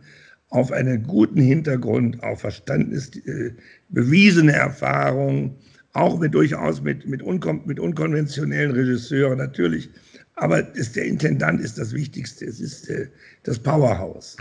auf 0.50 0.72
einen 0.72 1.04
guten 1.04 1.40
Hintergrund, 1.40 2.22
auf 2.22 2.40
Verständnis, 2.40 3.10
äh, 3.26 3.52
bewiesene 3.88 4.52
Erfahrung, 4.52 5.56
auch 5.96 6.18
mit 6.18 6.34
durchaus 6.34 6.80
mit, 6.80 7.06
mit, 7.06 7.22
unkon 7.22 7.62
mit 7.64 7.80
unkonventionellen 7.80 8.72
Regisseuren 8.72 9.38
natürlich. 9.38 9.88
Aber 10.34 10.58
ist, 10.74 10.96
der 10.96 11.06
Intendant 11.06 11.60
ist 11.60 11.78
das 11.78 11.94
Wichtigste, 11.94 12.44
es 12.44 12.60
ist 12.60 12.90
äh, 12.90 13.08
das 13.44 13.58
Powerhouse. 13.58 14.36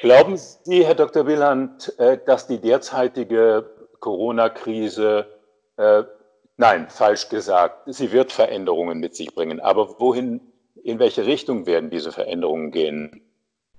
Glauben 0.00 0.36
Sie, 0.36 0.86
Herr 0.86 0.94
Dr. 0.94 1.26
Wieland, 1.26 1.92
äh, 1.98 2.18
dass 2.24 2.46
die 2.46 2.60
derzeitige 2.60 3.68
Corona-Krise, 3.98 5.26
äh, 5.76 6.04
nein, 6.56 6.86
falsch 6.88 7.28
gesagt, 7.28 7.92
sie 7.92 8.12
wird 8.12 8.30
Veränderungen 8.30 9.00
mit 9.00 9.16
sich 9.16 9.34
bringen. 9.34 9.58
Aber 9.58 9.98
wohin, 9.98 10.40
in 10.84 11.00
welche 11.00 11.26
Richtung 11.26 11.66
werden 11.66 11.90
diese 11.90 12.12
Veränderungen 12.12 12.70
gehen? 12.70 13.20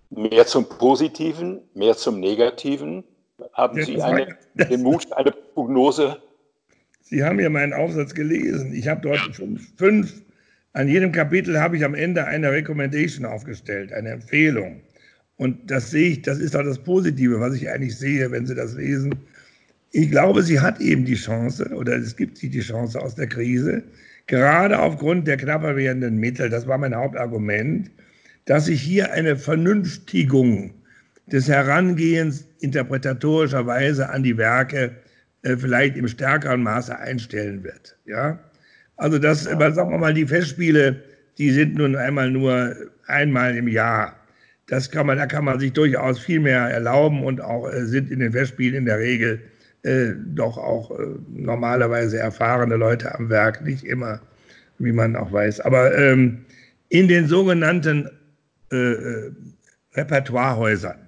Mehr 0.09 0.45
zum 0.45 0.67
Positiven, 0.67 1.61
mehr 1.73 1.95
zum 1.95 2.19
Negativen? 2.19 3.05
Haben 3.53 3.81
Sie 3.81 4.01
eine, 4.01 4.37
den 4.55 4.83
Mut, 4.83 5.13
eine 5.13 5.31
Prognose 5.31 6.17
Sie 7.01 7.23
haben 7.23 7.39
ja 7.39 7.49
meinen 7.49 7.73
Aufsatz 7.73 8.13
gelesen. 8.13 8.73
Ich 8.73 8.87
habe 8.87 9.01
dort 9.01 9.35
schon 9.35 9.57
fünf, 9.77 10.21
an 10.73 10.87
jedem 10.87 11.11
Kapitel 11.11 11.59
habe 11.59 11.77
ich 11.77 11.83
am 11.83 11.95
Ende 11.95 12.25
eine 12.25 12.51
Recommendation 12.51 13.25
aufgestellt, 13.25 13.91
eine 13.91 14.09
Empfehlung. 14.09 14.81
Und 15.37 15.71
das 15.71 15.91
sehe 15.91 16.11
ich, 16.11 16.21
das 16.21 16.37
ist 16.39 16.55
auch 16.55 16.63
das 16.63 16.79
Positive, 16.79 17.39
was 17.39 17.55
ich 17.55 17.69
eigentlich 17.69 17.97
sehe, 17.97 18.29
wenn 18.29 18.45
Sie 18.45 18.55
das 18.55 18.75
lesen. 18.75 19.15
Ich 19.91 20.11
glaube, 20.11 20.43
sie 20.43 20.59
hat 20.59 20.79
eben 20.79 21.05
die 21.05 21.15
Chance, 21.15 21.69
oder 21.73 21.95
es 21.95 22.15
gibt 22.15 22.37
sich 22.37 22.51
die 22.51 22.59
Chance 22.59 23.01
aus 23.01 23.15
der 23.15 23.27
Krise, 23.27 23.81
gerade 24.27 24.77
aufgrund 24.77 25.27
der 25.27 25.37
knapper 25.37 25.75
werdenden 25.75 26.17
Mittel, 26.17 26.49
das 26.49 26.67
war 26.67 26.77
mein 26.77 26.93
Hauptargument, 26.93 27.89
dass 28.45 28.65
sich 28.65 28.81
hier 28.81 29.11
eine 29.13 29.35
Vernünftigung 29.35 30.71
des 31.31 31.47
Herangehens 31.47 32.45
interpretatorischerweise 32.59 34.09
an 34.09 34.21
die 34.21 34.37
Werke 34.37 34.91
äh, 35.43 35.55
vielleicht 35.55 35.95
im 35.97 36.07
stärkeren 36.07 36.63
Maße 36.63 36.97
einstellen 36.97 37.63
wird. 37.63 37.97
Ja? 38.05 38.39
Also 38.97 39.17
das, 39.17 39.45
ja. 39.45 39.71
sagen 39.71 39.91
wir 39.91 39.97
mal, 39.97 40.13
die 40.13 40.27
Festspiele, 40.27 41.01
die 41.37 41.51
sind 41.51 41.75
nun 41.75 41.95
einmal 41.95 42.29
nur 42.29 42.75
einmal 43.07 43.55
im 43.55 43.67
Jahr. 43.67 44.15
Das 44.67 44.91
kann 44.91 45.07
man, 45.07 45.17
da 45.17 45.25
kann 45.25 45.45
man 45.45 45.59
sich 45.59 45.73
durchaus 45.73 46.19
viel 46.19 46.39
mehr 46.39 46.61
erlauben 46.61 47.23
und 47.23 47.41
auch 47.41 47.67
äh, 47.71 47.85
sind 47.85 48.11
in 48.11 48.19
den 48.19 48.33
Festspielen 48.33 48.75
in 48.75 48.85
der 48.85 48.99
Regel 48.99 49.41
äh, 49.83 50.11
doch 50.35 50.57
auch 50.57 50.91
äh, 50.91 51.05
normalerweise 51.29 52.19
erfahrene 52.19 52.75
Leute 52.75 53.15
am 53.15 53.29
Werk, 53.29 53.63
nicht 53.63 53.85
immer, 53.85 54.19
wie 54.77 54.91
man 54.91 55.15
auch 55.15 55.31
weiß. 55.31 55.61
Aber 55.61 55.97
ähm, 55.97 56.45
in 56.89 57.07
den 57.07 57.27
sogenannten 57.27 58.09
äh, 58.71 59.31
Repertoirehäusern, 59.95 61.07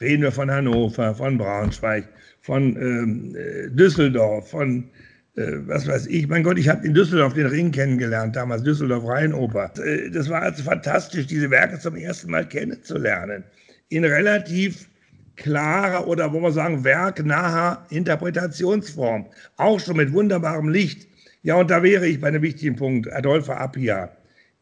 reden 0.00 0.22
wir 0.22 0.32
von 0.32 0.50
Hannover, 0.50 1.14
von 1.14 1.36
Braunschweig, 1.36 2.08
von 2.42 2.76
ähm, 2.76 3.34
äh, 3.36 3.70
Düsseldorf, 3.70 4.50
von 4.50 4.90
äh, 5.36 5.58
was 5.66 5.86
weiß 5.86 6.08
ich. 6.08 6.28
Mein 6.28 6.42
Gott, 6.42 6.58
ich 6.58 6.68
habe 6.68 6.86
in 6.86 6.92
Düsseldorf 6.92 7.34
den 7.34 7.46
Ring 7.46 7.70
kennengelernt, 7.70 8.36
damals 8.36 8.62
Düsseldorf 8.62 9.06
Rheinoper. 9.06 9.72
Äh, 9.82 10.10
das 10.10 10.28
war 10.28 10.42
also 10.42 10.62
fantastisch, 10.62 11.26
diese 11.26 11.50
Werke 11.50 11.78
zum 11.78 11.96
ersten 11.96 12.30
Mal 12.30 12.46
kennenzulernen. 12.46 13.44
In 13.88 14.04
relativ 14.04 14.88
klarer 15.36 16.06
oder 16.06 16.32
wo 16.32 16.40
wir 16.40 16.52
sagen, 16.52 16.84
werknaher 16.84 17.86
Interpretationsform. 17.90 19.26
Auch 19.56 19.80
schon 19.80 19.96
mit 19.96 20.12
wunderbarem 20.12 20.68
Licht. 20.68 21.08
Ja, 21.42 21.56
und 21.56 21.70
da 21.70 21.82
wäre 21.82 22.06
ich 22.06 22.20
bei 22.20 22.28
einem 22.28 22.42
wichtigen 22.42 22.76
Punkt, 22.76 23.12
Adolphe 23.12 23.56
Appia. 23.56 24.10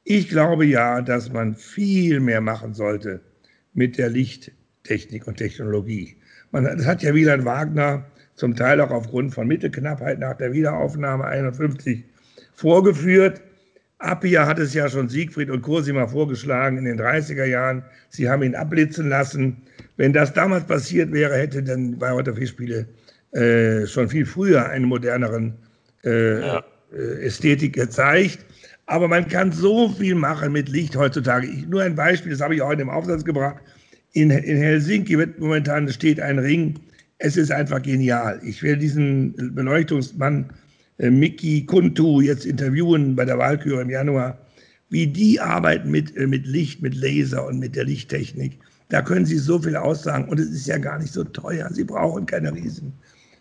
Ich 0.05 0.29
glaube 0.29 0.65
ja, 0.65 1.03
dass 1.03 1.31
man 1.33 1.55
viel 1.55 2.21
mehr 2.21 2.41
machen 2.41 2.75
sollte 2.75 3.21
mit 3.75 3.99
der 3.99 4.09
Lichttechnik 4.91 5.27
und 5.27 5.37
Technologie. 5.37 6.17
Man, 6.51 6.65
das 6.65 6.87
hat 6.87 7.03
ja 7.03 7.15
Wieland 7.15 7.45
Wagner 7.45 8.05
zum 8.35 8.57
Teil 8.57 8.81
auch 8.81 8.91
aufgrund 8.91 9.35
von 9.35 9.47
Mittelknappheit 9.47 10.19
nach 10.19 10.37
der 10.37 10.53
Wiederaufnahme 10.53 11.25
51 11.25 12.05
vorgeführt. 12.55 13.41
Appia 13.99 14.47
hat 14.47 14.59
es 14.59 14.73
ja 14.75 14.89
schon 14.89 15.09
Siegfried 15.09 15.51
und 15.51 15.63
Cosima 15.63 16.07
vorgeschlagen 16.07 16.79
in 16.79 16.85
den 16.87 16.99
30er 16.99 17.45
Jahren. 17.45 17.85
Sie 18.09 18.29
haben 18.29 18.43
ihn 18.43 18.55
abblitzen 18.55 19.09
lassen. 19.09 19.59
Wenn 19.97 20.13
das 20.13 20.33
damals 20.33 20.65
passiert 20.65 21.13
wäre, 21.13 21.37
hätte 21.37 21.63
dann 21.63 21.99
Bayreuther 21.99 22.35
Fischspiele 22.35 22.87
äh, 23.33 23.87
schon 23.87 24.09
viel 24.09 24.25
früher 24.25 24.69
einen 24.69 24.87
moderneren 24.87 25.55
äh, 26.05 26.41
ja. 26.41 26.65
Äh, 26.93 27.27
Ästhetik 27.27 27.75
gezeigt. 27.75 28.39
Aber 28.87 29.07
man 29.07 29.29
kann 29.29 29.53
so 29.53 29.91
viel 29.91 30.15
machen 30.15 30.53
mit 30.53 30.69
Licht 30.71 30.97
heutzutage. 30.97 31.47
Ich, 31.47 31.69
nur 31.69 31.83
ein 31.83 31.95
Beispiel, 31.95 32.33
das 32.33 32.41
habe 32.41 32.55
ich 32.55 32.63
auch 32.63 32.73
in 32.73 32.79
dem 32.79 32.91
Aufsatz 32.91 33.25
gebracht. 33.25 33.63
In, 34.13 34.31
in 34.31 34.57
Helsinki 34.57 35.17
wird 35.19 35.39
momentan 35.39 35.89
steht 35.89 36.21
ein 36.21 36.39
Ring. 36.39 36.79
Es 37.19 37.37
ist 37.37 37.53
einfach 37.53 37.83
genial. 37.83 38.41
Ich 38.45 38.63
will 38.63 38.77
diesen 38.77 39.55
Beleuchtungsmann 39.55 40.51
äh, 40.99 41.11
Miki 41.11 41.65
Kuntu 41.67 42.21
jetzt 42.21 42.47
interviewen 42.47 43.15
bei 43.15 43.25
der 43.25 43.39
Wahlküre 43.39 43.83
im 43.83 43.91
Januar, 43.91 44.39
wie 44.89 45.07
die 45.07 45.39
arbeiten 45.39 45.91
mit, 45.91 46.17
äh, 46.17 46.27
mit 46.27 46.47
Licht, 46.47 46.83
mit 46.83 46.95
Laser 46.95 47.47
und 47.47 47.59
mit 47.59 47.77
der 47.77 47.85
Lichttechnik. 47.85 48.59
Da 48.89 49.03
können 49.03 49.27
Sie 49.27 49.39
so 49.39 49.61
viel 49.61 49.77
aussagen 49.77 50.29
und 50.29 50.41
es 50.41 50.51
ist 50.51 50.67
ja 50.67 50.79
gar 50.79 50.99
nicht 50.99 51.13
so 51.13 51.23
teuer. 51.23 51.71
Sie 51.73 51.85
brauchen 51.85 52.27
keine 52.27 52.53
riesen 52.53 52.93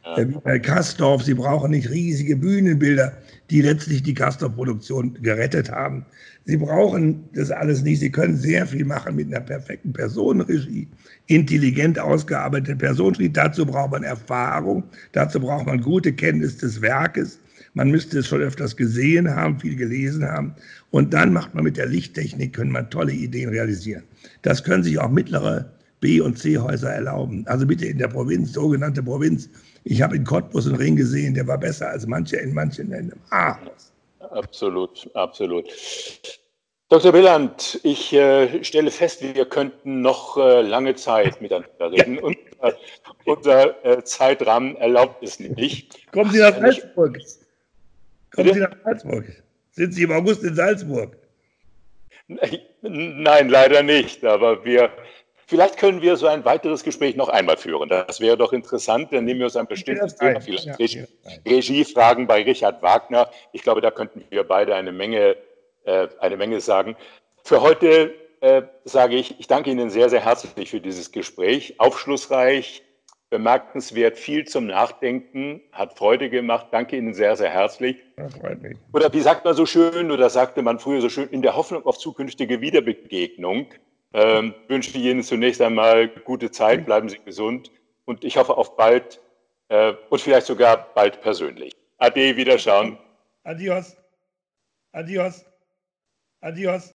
äh, 0.04 0.28
wie 0.28 0.38
bei 0.44 0.60
Kastorf, 0.60 1.24
Sie 1.24 1.34
brauchen 1.34 1.72
nicht 1.72 1.90
riesige 1.90 2.36
Bühnenbilder, 2.36 3.14
die 3.50 3.62
letztlich 3.62 4.04
die 4.04 4.14
Kastorf-Produktion 4.14 5.18
gerettet 5.22 5.72
haben. 5.72 6.06
Sie 6.46 6.58
brauchen 6.58 7.24
das 7.34 7.52
alles 7.52 7.84
nicht. 7.84 8.00
Sie 8.00 8.12
können 8.12 8.36
sehr 8.36 8.66
viel 8.66 8.86
machen 8.86 9.16
mit 9.16 9.28
einer 9.28 9.42
perfekten 9.42 9.94
Personenregie, 9.94 10.88
intelligent 11.28 12.00
ausgearbeitete 12.00 12.76
Personenregie. 12.76 13.30
Dazu 13.30 13.66
braucht 13.66 13.92
man 13.92 14.04
Erfahrung, 14.04 14.84
dazu 15.12 15.40
braucht 15.40 15.68
man 15.68 15.82
gute 15.82 16.12
Kenntnis 16.12 16.58
des 16.58 16.82
Werkes 16.82 17.40
Man 17.74 17.92
müsste 17.92 18.20
es 18.20 18.28
schon 18.28 18.42
öfters 18.42 18.76
gesehen 18.76 19.30
haben, 19.30 19.60
viel 19.60 19.76
gelesen 19.76 20.26
haben. 20.26 20.56
Und 20.92 21.14
dann 21.14 21.32
macht 21.34 21.54
man 21.54 21.64
mit 21.64 21.78
der 21.78 21.86
Lichttechnik, 21.86 22.54
können 22.54 22.72
man 22.72 22.90
tolle 22.90 23.14
Ideen 23.14 23.50
realisieren. 23.50 24.04
Das 24.42 24.64
können 24.64 24.84
sich 24.84 24.98
auch 25.00 25.10
mittlere 25.10 25.72
B- 26.00 26.22
und 26.22 26.38
C-Häuser 26.38 26.90
erlauben. 26.90 27.46
Also 27.48 27.68
bitte 27.68 27.86
in 27.86 27.98
der 27.98 28.08
Provinz, 28.08 28.54
sogenannte 28.54 29.04
Provinz. 29.04 29.50
Ich 29.84 30.02
habe 30.02 30.15
in 30.15 30.24
Cottbus 30.24 30.68
einen 30.68 30.76
Ring 30.76 30.96
gesehen, 30.96 31.34
der 31.34 31.48
war 31.48 31.58
besser 31.58 31.89
als 31.89 32.06
manche 32.06 32.38
in 32.38 32.54
manchen 32.54 32.89
Ländern. 32.89 33.20
Ah. 33.32 33.58
Absolut, 34.32 35.10
absolut. 35.15 35.65
Dr. 36.89 37.12
Billand, 37.12 37.80
ich 37.84 38.13
äh, 38.13 38.63
stelle 38.63 38.89
fest, 38.89 39.22
wir 39.22 39.46
könnten 39.46 40.02
noch 40.02 40.38
äh, 40.38 40.62
lange 40.62 40.96
Zeit 40.96 41.39
miteinander 41.42 41.92
reden. 41.92 42.15
Ja. 42.15 42.22
Und, 42.24 42.38
äh, 42.62 42.74
unser 43.26 43.86
äh, 43.86 44.04
Zeitrahmen 44.04 44.76
erlaubt 44.78 45.24
es 45.24 45.39
nicht. 45.39 46.12
Kommen 46.12 46.32
Sie 46.32 46.39
nach 46.39 46.58
Salzburg. 46.58 47.20
Kommen 48.32 48.54
Sie 48.54 48.60
nach 48.60 48.76
Salzburg. 48.84 49.26
Sind 49.72 49.94
Sie 49.94 50.04
im 50.04 50.12
August 50.12 50.44
in 50.44 50.56
Salzburg? 50.56 51.15
Nein, 52.82 53.50
leider 53.50 53.84
nicht. 53.84 54.24
Aber 54.26 54.63
wir, 54.65 54.92
vielleicht 55.50 55.78
können 55.78 56.02
wir 56.02 56.16
so 56.16 56.28
ein 56.28 56.46
weiteres 56.46 56.84
Gespräch 56.84 57.16
noch 57.16 57.28
einmal 57.28 57.58
führen. 57.58 57.90
Das 57.90 58.20
wäre 58.20 58.38
doch 58.38 58.54
interessant. 58.54 59.12
Dann 59.12 59.26
nehmen 59.26 59.40
wir 59.40 59.48
uns 59.48 59.56
ein 59.56 59.66
bestimmtes 59.66 60.16
Thema, 60.16 60.40
vielleicht 60.40 60.66
ja, 60.66 60.76
Regiefragen 61.46 62.28
bei 62.28 62.44
Richard 62.44 62.82
Wagner. 62.84 63.30
Ich 63.52 63.64
glaube, 63.64 63.82
da 63.82 63.90
könnten 63.90 64.24
wir 64.30 64.44
beide 64.44 64.76
eine 64.76 64.92
Menge, 64.92 65.36
äh, 65.86 66.08
eine 66.20 66.38
Menge 66.38 66.62
sagen. 66.62 66.96
Für 67.44 67.62
heute 67.62 68.14
äh, 68.42 68.62
sage 68.86 69.16
ich, 69.16 69.40
ich 69.40 69.48
danke 69.48 69.72
Ihnen 69.72 69.90
sehr, 69.90 70.10
sehr 70.10 70.24
herzlich 70.24 70.70
für 70.70 70.80
dieses 70.80 71.12
Gespräch. 71.12 71.80
Aufschlussreich, 71.80 72.84
bemerkenswert, 73.32 74.18
viel 74.20 74.48
zum 74.48 74.68
Nachdenken, 74.68 75.62
hat 75.72 75.98
Freude 75.98 76.30
gemacht. 76.30 76.68
Danke 76.72 76.96
Ihnen 76.96 77.16
sehr, 77.16 77.36
sehr 77.36 77.50
herzlich. 77.50 77.98
Oder 78.94 79.12
wie 79.14 79.22
sagt 79.22 79.46
man 79.46 79.56
so 79.56 79.66
schön, 79.66 80.12
oder 80.12 80.30
sagte 80.30 80.62
man 80.62 80.78
früher 80.78 81.02
so 81.02 81.10
schön, 81.10 81.28
in 81.30 81.42
der 81.42 81.56
Hoffnung 81.56 81.86
auf 81.88 81.98
zukünftige 81.98 82.62
Wiederbegegnung 82.62 83.68
ähm, 84.13 84.54
wünsche 84.67 84.98
Ihnen 84.98 85.24
zunächst 85.24 85.62
einmal 85.62 86.08
gute 86.08 86.52
Zeit, 86.52 86.86
bleiben 86.86 87.10
Sie 87.10 87.19
gesund 87.19 87.72
und 88.06 88.24
ich 88.24 88.38
hoffe 88.38 88.58
auf 88.58 88.76
bald 88.76 89.19
äh, 89.69 89.93
und 90.10 90.22
vielleicht 90.22 90.48
sogar 90.48 90.93
bald 90.93 91.22
persönlich. 91.22 91.74
Ade, 91.98 92.36
Wiederschauen. 92.36 92.98
Adios. 93.43 93.95
Adios. 94.91 95.45
Adios. 96.41 96.84